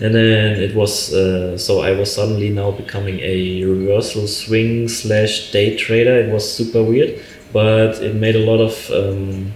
And 0.00 0.14
then 0.14 0.62
it 0.62 0.74
was 0.76 1.12
uh, 1.12 1.58
so 1.58 1.80
I 1.80 1.92
was 1.92 2.14
suddenly 2.14 2.50
now 2.50 2.70
becoming 2.70 3.18
a 3.20 3.64
reversal 3.64 4.28
swing 4.28 4.88
slash 4.88 5.50
day 5.50 5.76
trader. 5.76 6.16
It 6.18 6.32
was 6.32 6.50
super 6.50 6.82
weird, 6.82 7.20
but 7.52 8.00
it 8.02 8.14
made 8.14 8.36
a 8.36 8.44
lot 8.44 8.60
of 8.60 8.90
um, 8.90 9.52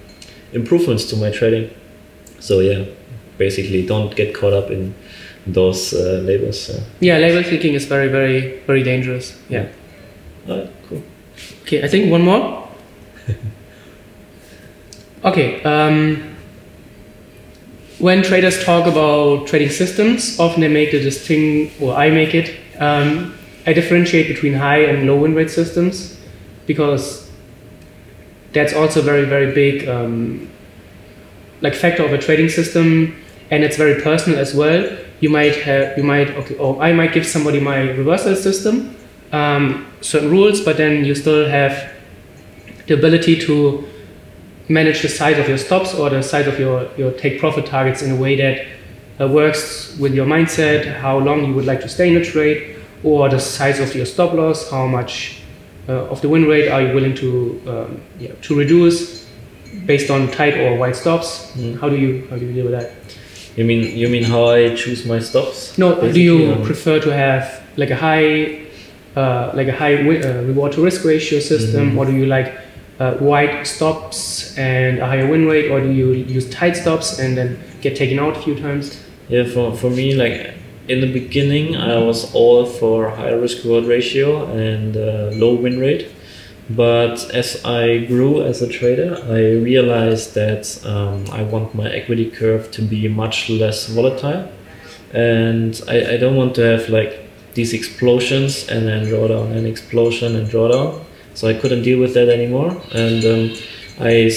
improvements 0.52 1.04
to 1.10 1.16
my 1.16 1.30
trading. 1.30 1.70
So 2.40 2.60
yeah, 2.60 2.84
basically 3.38 3.86
don't 3.86 4.14
get 4.16 4.34
caught 4.34 4.52
up 4.52 4.70
in 4.70 4.94
those 5.46 5.94
uh, 5.94 6.22
labels. 6.24 6.60
So. 6.60 6.80
Yeah, 7.00 7.18
label 7.18 7.42
clicking 7.42 7.74
is 7.74 7.86
very, 7.86 8.08
very, 8.08 8.60
very 8.66 8.82
dangerous. 8.82 9.38
Yeah. 9.48 9.68
Alright, 10.48 10.70
cool. 10.88 11.02
Okay, 11.62 11.82
I 11.82 11.88
think 11.88 12.10
one 12.10 12.22
more. 12.22 12.61
okay. 15.24 15.62
Um, 15.62 16.32
when 17.98 18.22
traders 18.22 18.64
talk 18.64 18.86
about 18.86 19.46
trading 19.46 19.70
systems, 19.70 20.38
often 20.40 20.60
they 20.60 20.68
make 20.68 20.90
the 20.90 21.00
distinct, 21.00 21.80
or 21.80 21.94
I 21.94 22.10
make 22.10 22.34
it. 22.34 22.58
Um, 22.80 23.34
I 23.64 23.72
differentiate 23.72 24.26
between 24.26 24.54
high 24.54 24.80
and 24.80 25.06
low 25.06 25.20
win 25.20 25.34
rate 25.34 25.50
systems 25.50 26.18
because 26.66 27.30
that's 28.52 28.74
also 28.74 29.02
very, 29.02 29.24
very 29.24 29.54
big, 29.54 29.88
um, 29.88 30.50
like 31.60 31.74
factor 31.74 32.04
of 32.04 32.12
a 32.12 32.18
trading 32.18 32.48
system, 32.48 33.16
and 33.50 33.62
it's 33.62 33.76
very 33.76 34.00
personal 34.02 34.38
as 34.38 34.54
well. 34.54 34.98
You 35.20 35.30
might 35.30 35.56
have, 35.62 35.96
you 35.96 36.02
might, 36.02 36.30
okay, 36.30 36.56
or 36.56 36.82
I 36.82 36.92
might 36.92 37.12
give 37.12 37.24
somebody 37.24 37.60
my 37.60 37.90
reversal 37.90 38.34
system, 38.34 38.96
um, 39.30 39.86
certain 40.00 40.30
rules, 40.30 40.60
but 40.60 40.76
then 40.76 41.04
you 41.04 41.14
still 41.14 41.48
have 41.48 41.91
the 42.86 42.94
ability 42.94 43.38
to 43.40 43.84
manage 44.68 45.02
the 45.02 45.08
size 45.08 45.38
of 45.38 45.48
your 45.48 45.58
stops 45.58 45.94
or 45.94 46.10
the 46.10 46.22
size 46.22 46.46
of 46.46 46.58
your, 46.58 46.88
your 46.96 47.12
take 47.12 47.38
profit 47.40 47.66
targets 47.66 48.02
in 48.02 48.10
a 48.12 48.16
way 48.16 48.36
that 48.36 48.66
uh, 49.20 49.28
works 49.28 49.96
with 49.98 50.14
your 50.14 50.26
mindset, 50.26 50.86
how 50.98 51.18
long 51.18 51.44
you 51.44 51.54
would 51.54 51.66
like 51.66 51.80
to 51.80 51.88
stay 51.88 52.08
in 52.08 52.16
a 52.16 52.24
trade, 52.24 52.76
or 53.04 53.28
the 53.28 53.38
size 53.38 53.78
of 53.80 53.94
your 53.94 54.06
stop 54.06 54.32
loss, 54.32 54.70
how 54.70 54.86
much 54.86 55.42
uh, 55.88 55.92
of 56.06 56.20
the 56.22 56.28
win 56.28 56.46
rate 56.46 56.68
are 56.68 56.80
you 56.82 56.94
willing 56.94 57.14
to 57.14 57.60
um, 57.66 58.00
yeah, 58.18 58.32
to 58.42 58.56
reduce 58.56 59.26
based 59.86 60.10
on 60.10 60.30
tight 60.30 60.56
or 60.56 60.76
wide 60.76 60.94
stops. 60.94 61.50
Mm. 61.56 61.80
How 61.80 61.88
do 61.88 61.96
you 61.96 62.26
how 62.30 62.36
do 62.36 62.46
you 62.46 62.52
deal 62.52 62.64
with 62.70 62.72
that? 62.80 62.92
You 63.56 63.64
mean 63.64 63.96
you 63.96 64.08
mean 64.08 64.22
how 64.22 64.46
I 64.46 64.74
choose 64.76 65.04
my 65.04 65.18
stops? 65.18 65.76
No, 65.76 66.00
do 66.12 66.20
you 66.20 66.52
um, 66.52 66.62
prefer 66.62 67.00
to 67.00 67.12
have 67.12 67.62
like 67.76 67.90
a 67.90 67.96
high, 67.96 68.60
uh, 69.16 69.50
like 69.54 69.68
a 69.68 69.72
high 69.72 69.96
wi- 69.96 70.22
uh, 70.22 70.42
reward 70.42 70.72
to 70.72 70.84
risk 70.84 71.04
ratio 71.04 71.40
system, 71.40 71.92
Mhm. 71.92 71.98
or 71.98 72.06
do 72.06 72.12
you 72.12 72.26
like 72.26 72.54
uh, 73.02 73.16
wide 73.20 73.66
stops 73.66 74.56
and 74.56 74.98
a 74.98 75.06
higher 75.06 75.28
win 75.32 75.46
rate, 75.46 75.70
or 75.70 75.80
do 75.80 75.90
you 75.90 76.12
use 76.12 76.48
tight 76.50 76.76
stops 76.76 77.18
and 77.18 77.36
then 77.36 77.58
get 77.80 77.96
taken 77.96 78.18
out 78.18 78.36
a 78.36 78.40
few 78.40 78.54
times? 78.66 78.84
Yeah, 79.28 79.44
for, 79.44 79.76
for 79.76 79.90
me, 79.90 80.14
like 80.14 80.54
in 80.88 81.00
the 81.00 81.12
beginning, 81.12 81.76
I 81.76 81.98
was 81.98 82.32
all 82.34 82.66
for 82.66 83.10
high 83.10 83.32
risk 83.32 83.64
reward 83.64 83.86
ratio 83.86 84.46
and 84.46 84.96
uh, 84.96 85.30
low 85.32 85.54
win 85.54 85.78
rate. 85.78 86.04
But 86.70 87.16
as 87.34 87.48
I 87.64 87.98
grew 88.06 88.42
as 88.42 88.62
a 88.62 88.68
trader, 88.68 89.18
I 89.24 89.40
realized 89.72 90.34
that 90.34 90.64
um, 90.86 91.24
I 91.32 91.42
want 91.42 91.74
my 91.74 91.88
equity 91.90 92.30
curve 92.30 92.70
to 92.72 92.82
be 92.82 93.08
much 93.08 93.50
less 93.50 93.88
volatile. 93.88 94.50
And 95.12 95.80
I, 95.88 96.14
I 96.14 96.16
don't 96.16 96.36
want 96.36 96.54
to 96.54 96.62
have 96.62 96.88
like 96.88 97.12
these 97.54 97.72
explosions 97.74 98.68
and 98.68 98.86
then 98.86 99.06
drawdown 99.06 99.56
and 99.56 99.66
explosion 99.66 100.36
and 100.36 100.46
drawdown. 100.48 101.04
So 101.34 101.48
I 101.48 101.54
couldn't 101.54 101.82
deal 101.82 102.00
with 102.00 102.14
that 102.14 102.28
anymore. 102.28 102.80
And 102.92 103.24
um, 103.24 103.56
I 104.00 104.30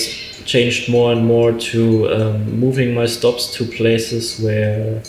changed 0.45 0.89
more 0.89 1.12
and 1.12 1.25
more 1.25 1.51
to 1.51 2.10
um, 2.13 2.60
moving 2.60 2.93
my 2.93 3.05
stops 3.05 3.53
to 3.55 3.65
places 3.65 4.39
where 4.39 5.01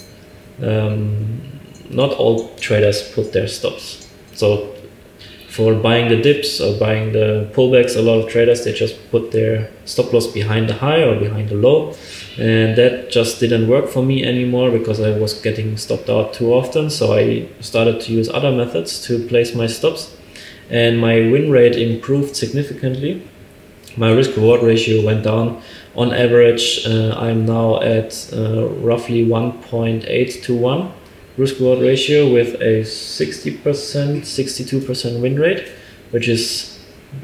um, 0.62 1.42
not 1.90 2.12
all 2.12 2.54
traders 2.56 3.12
put 3.12 3.32
their 3.32 3.48
stops. 3.48 4.08
So 4.34 4.74
for 5.48 5.74
buying 5.74 6.08
the 6.08 6.20
dips 6.20 6.60
or 6.60 6.78
buying 6.78 7.12
the 7.12 7.50
pullbacks, 7.54 7.96
a 7.96 8.02
lot 8.02 8.18
of 8.18 8.28
traders 8.28 8.64
they 8.64 8.72
just 8.72 9.10
put 9.10 9.32
their 9.32 9.70
stop 9.84 10.12
loss 10.12 10.26
behind 10.26 10.68
the 10.68 10.74
high 10.74 11.02
or 11.02 11.18
behind 11.18 11.48
the 11.48 11.54
low, 11.54 11.94
and 12.38 12.76
that 12.76 13.10
just 13.10 13.40
didn't 13.40 13.68
work 13.68 13.88
for 13.88 14.02
me 14.02 14.24
anymore 14.24 14.70
because 14.70 15.00
I 15.00 15.18
was 15.18 15.32
getting 15.40 15.76
stopped 15.78 16.10
out 16.10 16.34
too 16.34 16.52
often. 16.52 16.90
So 16.90 17.14
I 17.14 17.48
started 17.60 18.00
to 18.02 18.12
use 18.12 18.28
other 18.28 18.52
methods 18.52 19.02
to 19.06 19.26
place 19.28 19.54
my 19.54 19.66
stops, 19.66 20.14
and 20.70 21.00
my 21.00 21.14
win 21.30 21.50
rate 21.50 21.76
improved 21.76 22.36
significantly. 22.36 23.26
My 23.96 24.12
risk 24.12 24.36
reward 24.36 24.62
ratio 24.62 25.04
went 25.04 25.24
down. 25.24 25.62
On 25.94 26.12
average, 26.12 26.86
uh, 26.86 27.14
I'm 27.18 27.46
now 27.46 27.80
at 27.80 28.30
uh, 28.32 28.68
roughly 28.68 29.24
1.8 29.24 30.42
to 30.42 30.54
1 30.54 30.92
risk 31.36 31.58
reward 31.58 31.80
ratio 31.80 32.32
with 32.32 32.54
a 32.60 32.80
60%, 32.82 33.60
62% 33.60 35.20
win 35.20 35.38
rate, 35.38 35.68
which 36.10 36.28
is 36.28 36.78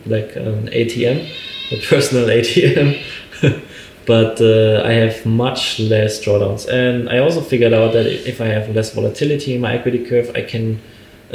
like 0.06 0.36
an 0.36 0.68
ATM, 0.68 1.30
a 1.70 1.80
personal 1.86 2.26
ATM. 2.38 3.02
but 4.06 4.40
uh, 4.40 4.82
I 4.84 4.92
have 4.92 5.24
much 5.24 5.78
less 5.78 6.22
drawdowns. 6.22 6.68
And 6.68 7.08
I 7.08 7.18
also 7.18 7.40
figured 7.40 7.72
out 7.72 7.92
that 7.92 8.06
if 8.06 8.40
I 8.40 8.46
have 8.46 8.74
less 8.74 8.94
volatility 8.94 9.54
in 9.54 9.60
my 9.60 9.74
equity 9.74 10.04
curve, 10.04 10.30
I 10.34 10.42
can 10.42 10.80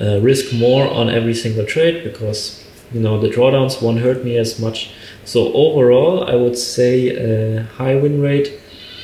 uh, 0.01 0.19
risk 0.21 0.53
more 0.53 0.89
on 0.89 1.09
every 1.09 1.33
single 1.33 1.65
trade 1.65 2.03
because 2.03 2.63
you 2.93 2.99
know 2.99 3.19
the 3.19 3.29
drawdowns 3.29 3.81
won't 3.81 3.99
hurt 3.99 4.23
me 4.23 4.37
as 4.37 4.59
much. 4.59 4.91
So 5.25 5.51
overall, 5.53 6.23
I 6.23 6.35
would 6.35 6.57
say 6.57 7.09
a 7.09 7.63
high 7.63 7.95
win 7.95 8.21
rate, 8.21 8.59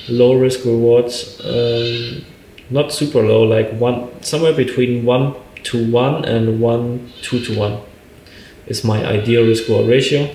low 0.07 0.33
risk 0.35 0.65
rewards, 0.65 1.41
Um, 1.43 2.25
not 2.69 2.91
super 2.93 3.21
low, 3.21 3.43
like 3.43 3.71
one 3.79 4.09
somewhere 4.21 4.53
between 4.53 5.05
one 5.05 5.35
to 5.63 5.91
one 5.91 6.25
and 6.25 6.61
one 6.61 7.11
two 7.21 7.39
to 7.45 7.57
one 7.57 7.79
is 8.67 8.83
my 8.83 9.05
ideal 9.05 9.45
risk 9.45 9.67
reward 9.67 9.87
ratio, 9.87 10.29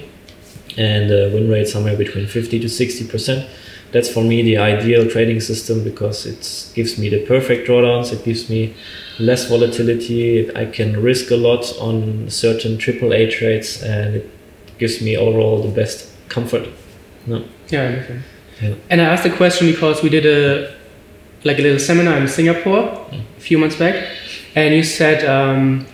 and 0.76 1.10
uh, 1.10 1.30
win 1.32 1.48
rate 1.50 1.68
somewhere 1.68 1.96
between 1.96 2.26
fifty 2.26 2.58
to 2.60 2.68
sixty 2.68 3.06
percent. 3.06 3.48
That's 3.92 4.08
for 4.08 4.22
me 4.22 4.42
the 4.42 4.58
ideal 4.58 5.08
trading 5.08 5.40
system 5.40 5.82
because 5.82 6.26
it 6.26 6.74
gives 6.74 6.98
me 6.98 7.08
the 7.08 7.24
perfect 7.24 7.66
drawdowns. 7.66 8.12
It 8.12 8.22
gives 8.24 8.50
me 8.50 8.74
less 9.18 9.48
volatility. 9.48 10.50
I 10.56 10.66
can 10.66 11.02
risk 11.02 11.30
a 11.30 11.36
lot 11.36 11.72
on 11.80 12.28
certain 12.30 12.78
AAA 12.78 13.30
trades, 13.30 13.82
and 13.82 14.16
it 14.16 14.30
gives 14.78 15.00
me 15.02 15.16
overall 15.16 15.62
the 15.62 15.68
best 15.70 16.08
comfort. 16.28 16.68
No. 17.26 17.44
Yeah, 17.68 17.82
understand. 17.84 18.22
Yeah. 18.62 18.74
And 18.90 19.00
I 19.00 19.04
asked 19.04 19.24
the 19.24 19.30
question 19.30 19.66
because 19.70 20.02
we 20.02 20.08
did 20.08 20.26
a 20.26 20.74
like 21.44 21.58
a 21.58 21.62
little 21.62 21.78
seminar 21.78 22.16
in 22.18 22.26
Singapore 22.28 22.82
Mm. 23.12 23.20
a 23.36 23.40
few 23.40 23.58
months 23.58 23.76
back, 23.76 23.94
and 24.56 24.74
you 24.74 24.82
said 24.82 25.24
um, 25.24 25.86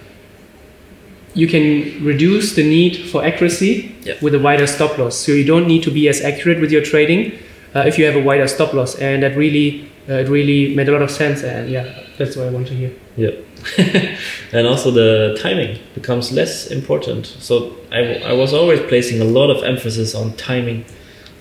you 1.34 1.46
can 1.46 2.02
reduce 2.04 2.54
the 2.54 2.62
need 2.62 2.96
for 3.10 3.24
accuracy 3.24 3.94
Yeah. 4.04 4.14
with 4.22 4.34
a 4.34 4.38
wider 4.38 4.66
stop 4.66 4.96
loss. 4.98 5.16
So 5.16 5.32
you 5.32 5.44
don't 5.44 5.66
need 5.66 5.82
to 5.82 5.90
be 5.90 6.08
as 6.08 6.20
accurate 6.22 6.60
with 6.60 6.70
your 6.72 6.82
trading 6.82 7.32
uh, 7.74 7.84
if 7.87 7.98
you 7.98 8.04
have 8.04 8.16
a 8.16 8.22
wider 8.22 8.46
stop 8.46 8.72
loss, 8.72 8.94
and 8.96 9.22
that 9.22 9.37
really 9.37 9.90
uh, 10.08 10.14
it 10.14 10.28
really 10.28 10.74
made 10.74 10.88
a 10.88 10.92
lot 10.92 11.02
of 11.02 11.10
sense. 11.10 11.42
And 11.42 11.70
yeah, 11.70 12.04
that's 12.18 12.37
what 12.37 12.46
I 12.46 12.50
want 12.50 12.66
to 12.68 12.74
hear. 12.74 12.92
Yeah. 13.16 13.30
and 14.52 14.66
also 14.66 14.90
the 14.90 15.38
timing 15.40 15.78
becomes 15.94 16.32
less 16.32 16.66
important. 16.70 17.26
So 17.26 17.76
I, 17.90 18.16
I 18.18 18.32
was 18.32 18.52
always 18.52 18.80
placing 18.80 19.20
a 19.20 19.24
lot 19.24 19.50
of 19.50 19.64
emphasis 19.64 20.14
on 20.14 20.37
timing. 20.37 20.84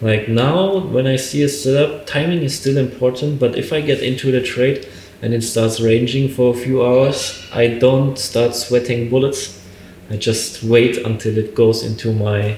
Like 0.01 0.27
now, 0.27 0.79
when 0.79 1.07
I 1.07 1.17
see 1.17 1.43
a 1.43 1.49
setup, 1.49 2.05
timing 2.05 2.41
is 2.43 2.57
still 2.57 2.77
important, 2.77 3.39
but 3.39 3.57
if 3.57 3.71
I 3.71 3.81
get 3.81 4.01
into 4.01 4.31
the 4.31 4.41
trade 4.41 4.87
and 5.21 5.33
it 5.33 5.41
starts 5.41 5.79
ranging 5.79 6.29
for 6.29 6.53
a 6.53 6.57
few 6.57 6.85
hours, 6.85 7.41
I 7.53 7.67
don't 7.67 8.17
start 8.17 8.55
sweating 8.55 9.09
bullets. 9.09 9.61
I 10.09 10.17
just 10.17 10.63
wait 10.63 10.97
until 10.97 11.37
it 11.37 11.55
goes 11.55 11.83
into 11.83 12.13
my 12.13 12.57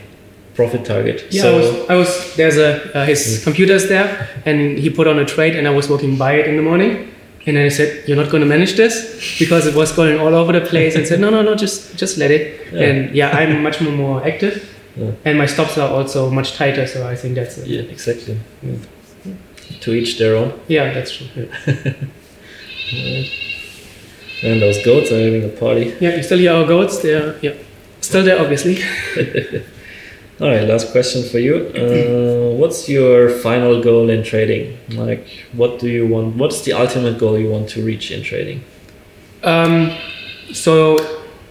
profit 0.55 0.85
target. 0.85 1.25
Yeah, 1.31 1.41
so 1.43 1.49
I 1.53 1.57
was, 1.59 1.89
I 1.89 1.95
was 1.95 2.35
there's 2.35 2.57
a 2.57 2.97
uh, 2.97 3.05
his 3.05 3.43
computer's 3.43 3.87
there, 3.87 4.29
and 4.45 4.77
he 4.77 4.89
put 4.89 5.07
on 5.07 5.19
a 5.19 5.25
trade, 5.25 5.55
and 5.55 5.67
I 5.67 5.71
was 5.71 5.89
walking 5.89 6.17
by 6.17 6.33
it 6.39 6.47
in 6.47 6.55
the 6.55 6.63
morning, 6.63 7.11
and 7.45 7.57
I 7.57 7.69
said, 7.69 8.07
"You're 8.07 8.17
not 8.17 8.29
going 8.31 8.41
to 8.41 8.47
manage 8.47 8.73
this," 8.75 8.93
because 9.39 9.67
it 9.67 9.75
was 9.75 9.91
going 9.91 10.19
all 10.19 10.33
over 10.33 10.51
the 10.59 10.61
place, 10.65 10.95
and 10.95 11.05
said, 11.07 11.19
"No, 11.19 11.29
no, 11.29 11.41
no, 11.41 11.55
just 11.55 11.97
just 11.97 12.17
let 12.17 12.31
it." 12.31 12.43
Yeah. 12.73 12.81
And 12.87 13.15
yeah, 13.15 13.29
I'm 13.37 13.61
much 13.63 13.81
more, 13.81 13.93
more 13.93 14.25
active, 14.27 14.55
Yeah. 14.97 15.11
and 15.25 15.37
my 15.37 15.45
stops 15.47 15.77
are 15.77 15.89
also 15.89 16.29
much 16.31 16.53
tighter, 16.55 16.87
so 16.87 17.05
I 17.07 17.15
think 17.15 17.35
that's 17.35 17.57
it. 17.57 17.67
yeah, 17.67 17.81
exactly. 17.81 18.37
To 19.81 19.91
each 19.93 20.17
their 20.19 20.35
own. 20.35 20.51
yeah, 20.67 20.93
that's 20.93 21.11
true. 21.17 21.27
Yeah. 21.35 23.23
And 24.43 24.61
those 24.61 24.83
goats 24.85 25.11
are 25.11 25.19
having 25.19 25.45
a 25.45 25.47
party. 25.47 25.95
yeah, 25.99 26.17
you 26.17 26.21
still 26.23 26.37
hear 26.37 26.51
our 26.53 26.65
goats? 26.67 26.99
They're 26.99 27.35
yeah, 27.41 27.53
still 28.01 28.23
there, 28.23 28.39
obviously. 28.39 28.75
All 30.41 30.50
right, 30.50 30.67
last 30.67 30.91
question 30.91 31.24
for 31.24 31.39
you. 31.39 31.71
Uh, 31.74 32.56
what's 32.60 32.89
your 32.89 33.30
final 33.30 33.82
goal 33.82 34.10
in 34.10 34.21
trading? 34.21 34.78
Like, 34.89 35.26
what 35.54 35.80
do 35.80 35.88
you 35.88 36.06
want? 36.06 36.36
What's 36.36 36.62
the 36.63 36.74
ultimate 36.74 37.17
goal 37.17 37.39
you 37.39 37.50
want 37.50 37.69
to 37.69 37.86
reach 37.86 38.12
in 38.12 38.21
trading? 38.21 38.62
Um, 39.43 39.95
so 40.52 40.98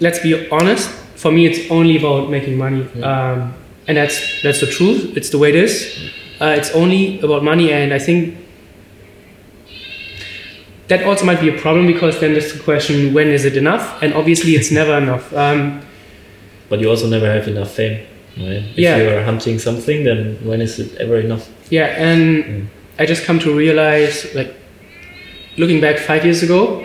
let's 0.01 0.19
be 0.19 0.49
honest. 0.51 0.91
For 1.17 1.33
me, 1.33 1.47
it's 1.47 1.71
only 1.71 1.97
about 1.97 2.29
making 2.29 2.59
money, 2.59 2.83
um, 3.03 3.55
and 3.89 3.97
that's 3.97 4.43
that's 4.43 4.61
the 4.61 4.67
truth. 4.67 5.17
It's 5.17 5.31
the 5.31 5.39
way 5.39 5.49
it 5.49 5.55
is. 5.55 6.11
Uh, 6.39 6.55
it's 6.59 6.71
only 6.73 7.21
about 7.21 7.43
money, 7.43 7.73
and 7.73 7.95
I 7.95 7.99
think 7.99 8.37
that 10.89 11.05
also 11.05 11.25
might 11.25 11.41
be 11.41 11.49
a 11.49 11.59
problem 11.59 11.87
because 11.87 12.21
then 12.21 12.33
there's 12.33 12.53
the 12.53 12.63
question 12.63 13.15
when 13.15 13.29
is 13.29 13.47
it 13.47 13.57
enough 13.57 14.03
and 14.03 14.13
obviously 14.13 14.53
it's 14.53 14.71
never 14.71 14.99
enough 14.99 15.33
um, 15.33 15.81
but 16.69 16.79
you 16.79 16.91
also 16.91 17.09
never 17.09 17.25
have 17.25 17.49
enough 17.49 17.71
fame 17.71 18.07
right 18.39 18.63
if 18.75 18.79
Yeah. 18.79 18.97
you're 18.99 19.23
hunting 19.23 19.59
something 19.59 20.05
then 20.05 20.39
when 20.45 20.61
is 20.61 20.79
it 20.79 20.95
ever 20.97 21.17
enough 21.19 21.49
yeah 21.71 21.87
and 22.11 22.45
Mm. 22.45 22.67
i 22.99 23.07
just 23.07 23.25
come 23.25 23.39
to 23.41 23.51
realize 23.55 24.17
like 24.35 24.53
looking 25.57 25.81
back 25.81 25.99
five 25.99 26.25
years 26.25 26.43
ago 26.43 26.85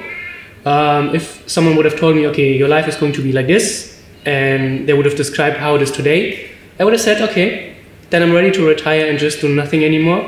um, 0.65 1.15
if 1.15 1.41
someone 1.47 1.75
would 1.75 1.85
have 1.85 1.97
told 1.99 2.15
me 2.15 2.27
okay 2.27 2.53
your 2.61 2.67
life 2.67 2.87
is 2.87 2.95
going 2.95 3.13
to 3.13 3.21
be 3.21 3.31
like 3.31 3.47
this 3.47 3.99
and 4.25 4.87
they 4.87 4.93
would 4.93 5.05
have 5.05 5.15
described 5.15 5.57
how 5.57 5.75
it 5.75 5.81
is 5.81 5.91
today 5.91 6.49
i 6.79 6.83
would 6.83 6.93
have 6.93 7.01
said 7.01 7.21
okay 7.29 7.75
then 8.11 8.21
i'm 8.23 8.33
ready 8.33 8.51
to 8.51 8.61
retire 8.67 9.05
and 9.09 9.17
just 9.17 9.41
do 9.41 9.47
nothing 9.49 9.83
anymore 9.83 10.21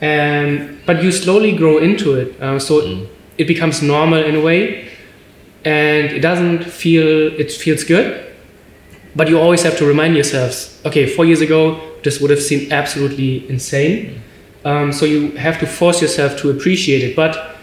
and 0.00 0.78
but 0.86 1.02
you 1.02 1.10
slowly 1.10 1.52
grow 1.56 1.78
into 1.78 2.14
it 2.14 2.28
uh, 2.40 2.58
so 2.58 2.80
Mm. 2.82 3.06
it 3.38 3.46
becomes 3.48 3.82
normal 3.82 4.22
in 4.22 4.34
a 4.36 4.40
way 4.40 4.84
and 5.64 6.12
it 6.12 6.20
doesn't 6.20 6.64
feel 6.64 7.06
it 7.40 7.50
feels 7.50 7.82
good 7.84 8.06
but 9.16 9.28
you 9.28 9.38
always 9.38 9.62
have 9.62 9.76
to 9.78 9.86
remind 9.86 10.14
yourselves 10.14 10.80
okay 10.84 11.06
four 11.06 11.24
years 11.24 11.40
ago 11.40 11.80
this 12.04 12.20
would 12.20 12.30
have 12.30 12.42
seemed 12.42 12.70
absolutely 12.72 13.48
insane. 13.48 14.22
Um, 14.64 14.92
so 14.92 15.04
you 15.04 15.32
have 15.32 15.58
to 15.60 15.66
force 15.66 16.00
yourself 16.00 16.38
to 16.38 16.50
appreciate 16.50 17.02
it. 17.02 17.16
But 17.16 17.56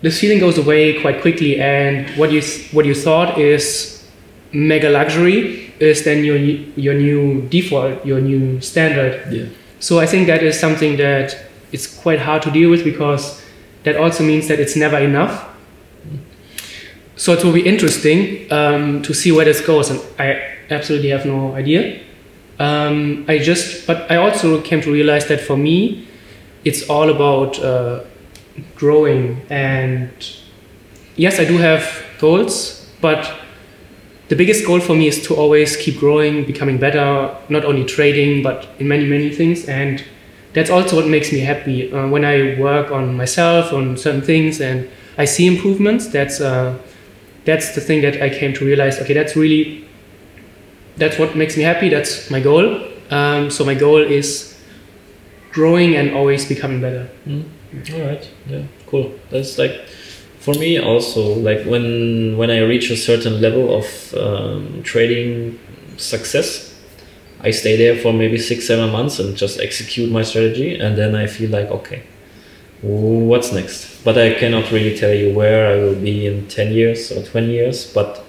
this 0.00 0.20
feeling 0.20 0.38
goes 0.38 0.58
away 0.58 1.00
quite 1.00 1.20
quickly 1.20 1.60
and 1.60 2.08
what 2.16 2.32
you 2.32 2.40
what 2.72 2.86
you 2.86 2.94
thought 2.94 3.38
is 3.38 4.08
mega 4.52 4.88
luxury 4.88 5.72
is 5.80 6.04
then 6.04 6.24
your 6.24 6.36
your 6.36 6.94
new 6.94 7.42
default 7.48 8.06
your 8.06 8.20
new 8.20 8.60
standard. 8.60 9.32
Yeah. 9.32 9.46
So 9.80 9.98
I 9.98 10.06
think 10.06 10.26
that 10.28 10.42
is 10.42 10.58
something 10.58 10.96
that 10.96 11.36
it's 11.72 11.86
quite 11.86 12.20
hard 12.20 12.42
to 12.42 12.50
deal 12.50 12.70
with 12.70 12.84
because 12.84 13.42
that 13.82 13.96
also 13.96 14.24
means 14.24 14.48
that 14.48 14.60
it's 14.60 14.76
never 14.76 14.98
enough. 14.98 15.50
So 17.16 17.32
it 17.32 17.44
will 17.44 17.52
be 17.52 17.66
interesting 17.66 18.52
um, 18.52 19.02
to 19.02 19.14
see 19.14 19.30
where 19.30 19.44
this 19.44 19.60
goes, 19.64 19.90
and 19.90 20.00
I 20.18 20.56
absolutely 20.70 21.10
have 21.10 21.24
no 21.24 21.54
idea. 21.54 22.00
Um, 22.58 23.24
I 23.28 23.38
just, 23.38 23.86
but 23.86 24.10
I 24.10 24.16
also 24.16 24.60
came 24.60 24.80
to 24.82 24.92
realize 24.92 25.26
that 25.28 25.40
for 25.40 25.56
me, 25.56 26.08
it's 26.64 26.88
all 26.88 27.10
about 27.10 27.58
uh, 27.62 28.04
growing. 28.74 29.42
And 29.50 30.10
yes, 31.16 31.38
I 31.38 31.44
do 31.44 31.58
have 31.58 32.04
goals, 32.18 32.88
but 33.00 33.32
the 34.28 34.36
biggest 34.36 34.66
goal 34.66 34.80
for 34.80 34.94
me 34.94 35.06
is 35.06 35.22
to 35.26 35.34
always 35.34 35.76
keep 35.76 35.98
growing, 35.98 36.44
becoming 36.44 36.78
better, 36.78 37.36
not 37.48 37.64
only 37.64 37.84
trading, 37.84 38.42
but 38.42 38.68
in 38.78 38.88
many, 38.88 39.06
many 39.06 39.30
things. 39.30 39.68
And 39.68 40.02
that's 40.52 40.70
also 40.70 40.96
what 40.96 41.06
makes 41.06 41.32
me 41.32 41.40
happy. 41.40 41.92
Uh, 41.92 42.08
when 42.08 42.24
I 42.24 42.58
work 42.58 42.90
on 42.90 43.16
myself, 43.16 43.72
on 43.72 43.96
certain 43.96 44.22
things, 44.22 44.60
and 44.60 44.88
I 45.18 45.26
see 45.26 45.46
improvements, 45.46 46.08
that's, 46.08 46.40
uh, 46.40 46.78
that's 47.44 47.74
the 47.74 47.80
thing 47.80 48.02
that 48.02 48.22
I 48.22 48.30
came 48.30 48.52
to 48.54 48.64
realize, 48.64 48.98
okay, 49.00 49.14
that's 49.14 49.36
really, 49.36 49.86
that's 50.96 51.18
what 51.18 51.36
makes 51.36 51.56
me 51.56 51.62
happy. 51.62 51.88
That's 51.88 52.30
my 52.30 52.40
goal. 52.40 52.88
Um, 53.10 53.50
so 53.50 53.64
my 53.64 53.74
goal 53.74 53.98
is 53.98 54.58
growing 55.52 55.94
and 55.94 56.14
always 56.14 56.46
becoming 56.46 56.80
better. 56.80 57.08
Mm. 57.26 57.44
All 57.92 58.06
right. 58.06 58.30
Yeah. 58.46 58.62
Cool. 58.86 59.12
That's 59.30 59.58
like 59.58 59.86
for 60.38 60.54
me 60.54 60.78
also 60.78 61.34
like 61.34 61.64
when 61.64 62.36
when 62.36 62.50
I 62.50 62.58
reach 62.60 62.90
a 62.90 62.96
certain 62.96 63.40
level 63.40 63.74
of 63.74 64.14
um, 64.14 64.82
trading 64.82 65.58
success, 65.96 66.74
I 67.40 67.50
stay 67.50 67.76
there 67.76 67.96
for 67.96 68.12
maybe 68.12 68.38
six 68.38 68.66
seven 68.66 68.90
months 68.90 69.18
and 69.18 69.36
just 69.36 69.58
execute 69.60 70.10
my 70.10 70.22
strategy, 70.22 70.78
and 70.78 70.96
then 70.96 71.14
I 71.14 71.26
feel 71.26 71.50
like 71.50 71.68
okay, 71.68 72.02
what's 72.84 73.52
next? 73.52 74.04
But 74.04 74.18
I 74.18 74.34
cannot 74.34 74.70
really 74.70 74.96
tell 74.96 75.12
you 75.12 75.34
where 75.34 75.72
I 75.72 75.76
will 75.82 75.94
be 75.94 76.26
in 76.26 76.48
ten 76.48 76.72
years 76.72 77.10
or 77.12 77.22
twenty 77.24 77.52
years, 77.52 77.92
but. 77.92 78.24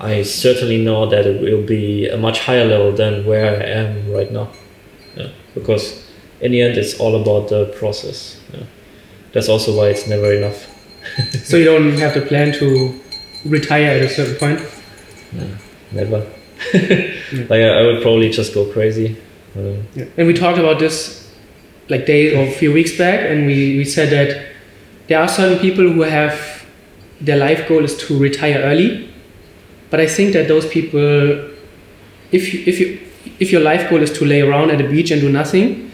I 0.00 0.22
certainly 0.22 0.78
know 0.84 1.06
that 1.06 1.26
it 1.26 1.40
will 1.40 1.66
be 1.66 2.08
a 2.08 2.16
much 2.16 2.38
higher 2.38 2.64
level 2.64 2.92
than 2.92 3.26
where 3.26 3.60
I 3.60 3.64
am 3.64 4.12
right 4.12 4.30
now. 4.30 4.48
Yeah, 5.16 5.30
because 5.54 6.08
in 6.40 6.52
the 6.52 6.62
end, 6.62 6.78
it's 6.78 7.00
all 7.00 7.20
about 7.20 7.48
the 7.48 7.66
process. 7.78 8.40
Yeah. 8.52 8.62
That's 9.32 9.48
also 9.48 9.76
why 9.76 9.88
it's 9.88 10.06
never 10.06 10.32
enough. 10.32 10.66
so 11.44 11.56
you 11.56 11.64
don't 11.64 11.92
have 11.98 12.14
the 12.14 12.22
plan 12.22 12.52
to 12.54 13.00
retire 13.44 13.96
at 13.96 14.02
a 14.02 14.08
certain 14.08 14.36
point. 14.36 14.60
No, 15.32 15.48
Never. 15.92 16.18
like 16.74 17.50
I, 17.50 17.68
I 17.68 17.82
would 17.82 18.02
probably 18.02 18.30
just 18.30 18.54
go 18.54 18.70
crazy. 18.72 19.16
Um, 19.56 19.86
Yeah. 19.94 20.06
And 20.16 20.26
we 20.26 20.34
talked 20.34 20.58
about 20.58 20.78
this 20.78 21.27
like 21.88 22.06
days 22.06 22.34
or 22.34 22.42
a 22.42 22.52
few 22.52 22.72
weeks 22.72 22.96
back, 22.96 23.20
and 23.30 23.46
we, 23.46 23.78
we 23.78 23.84
said 23.84 24.10
that 24.10 24.52
there 25.08 25.20
are 25.20 25.28
certain 25.28 25.58
people 25.58 25.90
who 25.90 26.02
have 26.02 26.66
their 27.20 27.36
life 27.36 27.68
goal 27.68 27.84
is 27.84 27.96
to 27.96 28.18
retire 28.18 28.60
early. 28.62 29.12
But 29.90 30.00
I 30.00 30.06
think 30.06 30.34
that 30.34 30.48
those 30.48 30.66
people, 30.68 31.00
if 32.30 32.52
you, 32.52 32.62
if 32.66 32.78
you 32.78 33.00
if 33.38 33.52
your 33.52 33.60
life 33.60 33.88
goal 33.90 34.02
is 34.02 34.12
to 34.18 34.24
lay 34.24 34.40
around 34.40 34.70
at 34.70 34.78
the 34.78 34.88
beach 34.88 35.10
and 35.10 35.20
do 35.20 35.30
nothing, 35.30 35.90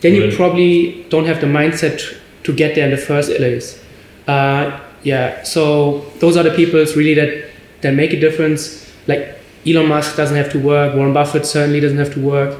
then 0.00 0.14
you 0.14 0.34
probably 0.34 1.04
don't 1.08 1.26
have 1.26 1.40
the 1.40 1.46
mindset 1.46 2.00
to 2.44 2.52
get 2.52 2.74
there 2.74 2.84
in 2.84 2.90
the 2.90 2.96
first 2.96 3.34
place. 3.36 3.82
Uh, 4.26 4.80
yeah. 5.02 5.42
So 5.42 6.00
those 6.18 6.36
are 6.36 6.42
the 6.42 6.50
people 6.50 6.84
really 6.96 7.14
that 7.14 7.50
that 7.82 7.94
make 7.94 8.12
a 8.12 8.20
difference. 8.20 8.90
Like 9.06 9.38
Elon 9.66 9.88
Musk 9.88 10.16
doesn't 10.16 10.36
have 10.36 10.50
to 10.52 10.58
work. 10.58 10.94
Warren 10.94 11.12
Buffett 11.12 11.46
certainly 11.46 11.80
doesn't 11.80 11.98
have 11.98 12.12
to 12.14 12.20
work. 12.20 12.58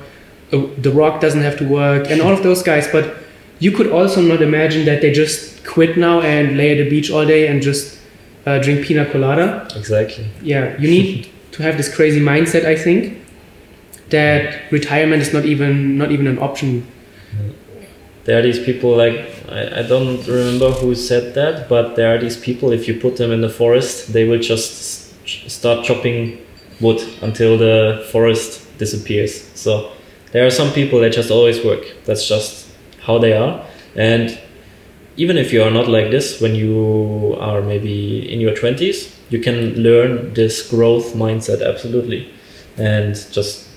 Uh, 0.52 0.66
The 0.78 0.90
Rock 0.90 1.20
doesn't 1.20 1.42
have 1.42 1.56
to 1.58 1.68
work, 1.68 2.10
and 2.10 2.20
all 2.20 2.32
of 2.32 2.42
those 2.42 2.62
guys. 2.62 2.88
But 2.90 3.16
you 3.58 3.70
could 3.72 3.90
also 3.90 4.20
not 4.20 4.42
imagine 4.42 4.84
that 4.86 5.00
they 5.02 5.12
just 5.12 5.64
quit 5.64 5.96
now 5.96 6.20
and 6.20 6.56
lay 6.56 6.72
at 6.72 6.82
the 6.82 6.90
beach 6.90 7.10
all 7.10 7.24
day 7.24 7.46
and 7.46 7.62
just 7.62 7.98
uh, 8.46 8.58
drink 8.58 8.84
pina 8.86 9.06
colada. 9.06 9.68
exactly. 9.76 10.26
Yeah, 10.42 10.76
you 10.78 10.88
need 10.90 11.30
to 11.52 11.62
have 11.62 11.76
this 11.76 11.94
crazy 11.94 12.20
mindset. 12.20 12.64
I 12.64 12.76
think 12.76 13.18
that 14.10 14.70
retirement 14.70 15.22
is 15.22 15.32
not 15.32 15.44
even 15.44 15.96
not 15.98 16.10
even 16.10 16.26
an 16.26 16.38
option. 16.38 16.86
There 18.24 18.38
are 18.38 18.42
these 18.42 18.60
people 18.60 18.96
like 18.96 19.16
I, 19.48 19.80
I 19.80 19.82
don't 19.82 20.26
remember 20.26 20.70
who 20.70 20.94
said 20.94 21.34
that, 21.34 21.68
but 21.68 21.96
there 21.96 22.14
are 22.14 22.18
these 22.18 22.36
people. 22.36 22.72
If 22.72 22.86
you 22.88 22.98
put 23.00 23.16
them 23.16 23.32
in 23.32 23.40
the 23.40 23.48
forest, 23.48 24.12
they 24.12 24.24
will 24.28 24.38
just 24.38 25.14
ch- 25.24 25.48
start 25.50 25.84
chopping 25.84 26.38
wood 26.80 27.00
until 27.20 27.58
the 27.58 28.06
forest 28.12 28.60
disappears. 28.78 29.42
So 29.54 29.92
there 30.32 30.44
are 30.46 30.50
some 30.50 30.72
people 30.72 31.00
that 31.00 31.12
just 31.12 31.30
always 31.30 31.64
work. 31.64 31.84
That's 32.04 32.26
just 32.26 32.68
how 33.02 33.18
they 33.18 33.34
are. 33.34 33.64
And 33.94 34.38
even 35.16 35.36
if 35.36 35.52
you 35.52 35.62
are 35.62 35.70
not 35.70 35.88
like 35.88 36.10
this, 36.10 36.40
when 36.40 36.54
you 36.54 37.36
are 37.38 37.60
maybe 37.60 38.32
in 38.32 38.40
your 38.40 38.54
twenties, 38.54 39.14
you 39.28 39.38
can 39.38 39.74
learn 39.74 40.34
this 40.34 40.68
growth 40.68 41.14
mindset 41.14 41.66
absolutely, 41.66 42.32
and 42.76 43.14
just 43.30 43.68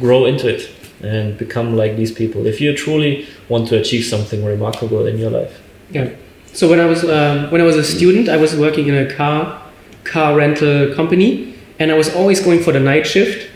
grow 0.00 0.24
into 0.24 0.48
it 0.48 0.68
and 1.02 1.38
become 1.38 1.76
like 1.76 1.96
these 1.96 2.12
people. 2.12 2.46
If 2.46 2.60
you 2.60 2.76
truly 2.76 3.26
want 3.48 3.68
to 3.68 3.78
achieve 3.78 4.04
something 4.04 4.44
remarkable 4.44 5.06
in 5.06 5.18
your 5.18 5.30
life. 5.30 5.60
Yeah. 5.90 6.10
So 6.52 6.68
when 6.68 6.80
I 6.80 6.86
was 6.86 7.04
um, 7.04 7.50
when 7.50 7.60
I 7.60 7.64
was 7.64 7.76
a 7.76 7.84
student, 7.84 8.28
I 8.28 8.36
was 8.36 8.56
working 8.56 8.88
in 8.88 8.94
a 8.94 9.14
car 9.14 9.62
car 10.02 10.36
rental 10.36 10.92
company, 10.94 11.54
and 11.78 11.92
I 11.92 11.94
was 11.94 12.12
always 12.14 12.40
going 12.40 12.62
for 12.62 12.72
the 12.72 12.80
night 12.80 13.06
shift 13.06 13.48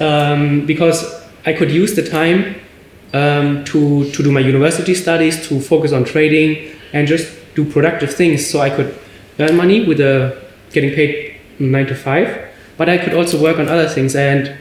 um, 0.00 0.66
because 0.66 1.21
I 1.44 1.52
could 1.52 1.70
use 1.70 1.94
the 1.94 2.02
time 2.08 2.56
um, 3.12 3.64
to 3.64 4.10
to 4.10 4.22
do 4.22 4.30
my 4.30 4.40
university 4.40 4.94
studies, 4.94 5.46
to 5.48 5.60
focus 5.60 5.92
on 5.92 6.04
trading, 6.04 6.74
and 6.92 7.08
just 7.08 7.32
do 7.54 7.64
productive 7.64 8.14
things. 8.14 8.46
So 8.48 8.60
I 8.60 8.70
could 8.70 8.94
earn 9.38 9.56
money 9.56 9.84
with 9.84 10.00
a 10.00 10.40
getting 10.72 10.94
paid 10.94 11.36
nine 11.58 11.86
to 11.86 11.94
five, 11.94 12.28
but 12.76 12.88
I 12.88 12.98
could 12.98 13.14
also 13.14 13.40
work 13.40 13.58
on 13.58 13.68
other 13.68 13.88
things. 13.88 14.14
And 14.16 14.54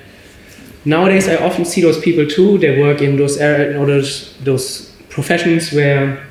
nowadays, 0.86 1.28
I 1.28 1.36
often 1.38 1.66
see 1.66 1.82
those 1.82 2.00
people 2.00 2.26
too. 2.28 2.58
They 2.58 2.80
work 2.82 3.02
in 3.02 3.16
those 3.18 3.38
in 3.38 3.86
those 3.86 4.34
those 4.44 4.92
professions 5.10 5.72
where 5.72 6.26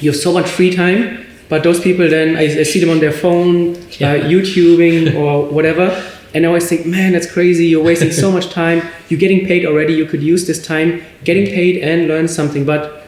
you 0.00 0.10
have 0.10 0.20
so 0.20 0.32
much 0.32 0.48
free 0.48 0.72
time 0.74 1.26
but 1.48 1.62
those 1.62 1.78
people 1.78 2.08
then 2.08 2.34
i, 2.36 2.44
I 2.60 2.62
see 2.62 2.80
them 2.80 2.88
on 2.88 2.98
their 2.98 3.12
phone 3.12 3.76
Yeah. 3.98 4.12
uh, 4.12 4.16
youtubing 4.24 5.14
or 5.14 5.44
whatever 5.52 5.90
and 6.34 6.44
i 6.44 6.46
always 6.48 6.68
think 6.68 6.86
man 6.86 7.12
that's 7.12 7.30
crazy. 7.30 7.66
You're 7.66 7.84
wasting 7.84 8.12
so 8.12 8.30
much 8.30 8.50
time. 8.50 8.82
You're 9.08 9.20
getting 9.20 9.46
paid 9.46 9.66
already. 9.66 9.94
You 9.94 10.06
could 10.06 10.22
use 10.22 10.46
this 10.46 10.64
time 10.64 11.02
getting 11.24 11.46
paid 11.46 11.82
and 11.82 12.08
learn 12.08 12.28
something. 12.28 12.64
But 12.64 13.06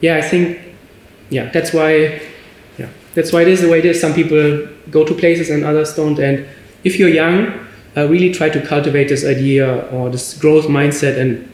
yeah 0.00 0.16
i 0.16 0.22
think 0.22 0.58
yeah 1.30 1.50
that's 1.50 1.72
why 1.72 2.20
yeah 2.78 2.88
that's 3.14 3.32
why 3.32 3.42
it 3.42 3.48
is 3.48 3.60
the 3.60 3.68
way 3.68 3.78
it 3.78 3.84
is. 3.84 4.00
Some 4.00 4.14
people 4.14 4.68
go 4.90 5.04
to 5.04 5.14
places 5.14 5.50
and 5.50 5.64
others 5.64 5.94
don't. 5.94 6.18
And 6.18 6.46
if 6.84 6.98
you're 6.98 7.08
young 7.08 7.64
uh, 7.96 8.08
really 8.08 8.32
try 8.32 8.48
to 8.48 8.60
cultivate 8.66 9.08
this 9.08 9.24
idea 9.24 9.86
or 9.92 10.10
this 10.10 10.36
growth 10.38 10.66
mindset 10.66 11.18
and 11.18 11.48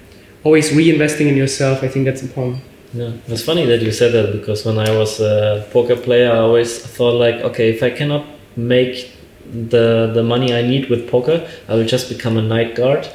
always 0.45 0.71
reinvesting 0.71 1.27
in 1.27 1.37
yourself. 1.37 1.83
I 1.83 1.89
think 1.89 2.07
that's 2.07 2.23
important. 2.23 2.63
Yeah, 2.93 3.13
it's 3.29 3.43
funny 3.43 3.67
that 3.67 3.83
you 3.83 3.93
said 3.93 4.13
that 4.13 4.33
because 4.33 4.65
when 4.65 4.79
I 4.79 4.91
was 4.97 5.21
a 5.21 5.67
poker 5.71 5.97
player, 5.97 6.33
I 6.33 6.39
always 6.39 6.79
thought 6.79 7.15
like, 7.15 7.37
okay, 7.37 7.71
if 7.71 7.83
I 7.83 7.91
cannot 7.91 8.27
make 8.57 9.13
the 9.53 10.11
the 10.15 10.23
money 10.23 10.55
I 10.55 10.63
need 10.63 10.89
with 10.91 11.09
poker, 11.11 11.49
I 11.69 11.75
will 11.75 11.87
just 11.87 12.09
become 12.09 12.37
a 12.37 12.43
night 12.43 12.75
guard 12.75 13.09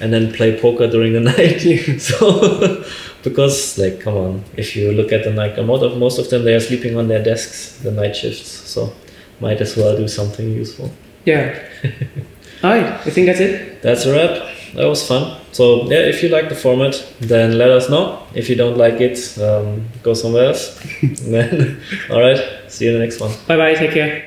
and 0.00 0.12
then 0.12 0.32
play 0.32 0.60
poker 0.60 0.86
during 0.86 1.12
the 1.12 1.20
night. 1.32 2.00
so 2.00 2.84
because 3.22 3.78
like 3.78 4.00
come 4.00 4.14
on, 4.16 4.44
if 4.56 4.76
you 4.76 4.92
look 4.92 5.12
at 5.12 5.24
the 5.24 5.32
night, 5.32 5.56
most 5.64 5.82
of 5.82 5.96
most 5.98 6.18
of 6.18 6.30
them 6.30 6.44
they 6.44 6.54
are 6.54 6.60
sleeping 6.60 6.96
on 6.96 7.08
their 7.08 7.22
desks, 7.22 7.78
the 7.78 7.90
night 7.90 8.14
shifts. 8.16 8.48
So 8.48 8.92
might 9.40 9.60
as 9.60 9.76
well 9.76 9.96
do 9.96 10.08
something 10.08 10.50
useful. 10.50 10.90
Yeah. 11.24 11.58
All 12.62 12.70
right. 12.70 12.86
I 13.06 13.10
think 13.10 13.26
that's 13.26 13.40
it. 13.40 13.82
That's 13.82 14.04
a 14.06 14.12
wrap. 14.12 14.48
That 14.74 14.86
was 14.86 15.06
fun. 15.06 15.40
So 15.52 15.88
yeah, 15.90 16.00
if 16.12 16.22
you 16.22 16.28
like 16.28 16.48
the 16.48 16.54
format, 16.54 16.94
then 17.20 17.56
let 17.56 17.70
us 17.70 17.88
know. 17.88 18.26
If 18.34 18.48
you 18.50 18.56
don't 18.56 18.76
like 18.76 19.00
it, 19.00 19.38
um, 19.38 19.88
go 20.02 20.14
somewhere 20.14 20.46
else. 20.46 20.78
then 21.22 21.80
all 22.10 22.20
right. 22.20 22.40
See 22.68 22.84
you 22.84 22.92
in 22.92 22.98
the 22.98 23.04
next 23.04 23.20
one. 23.20 23.32
Bye 23.46 23.56
bye. 23.56 23.74
Take 23.74 23.92
care. 23.92 24.16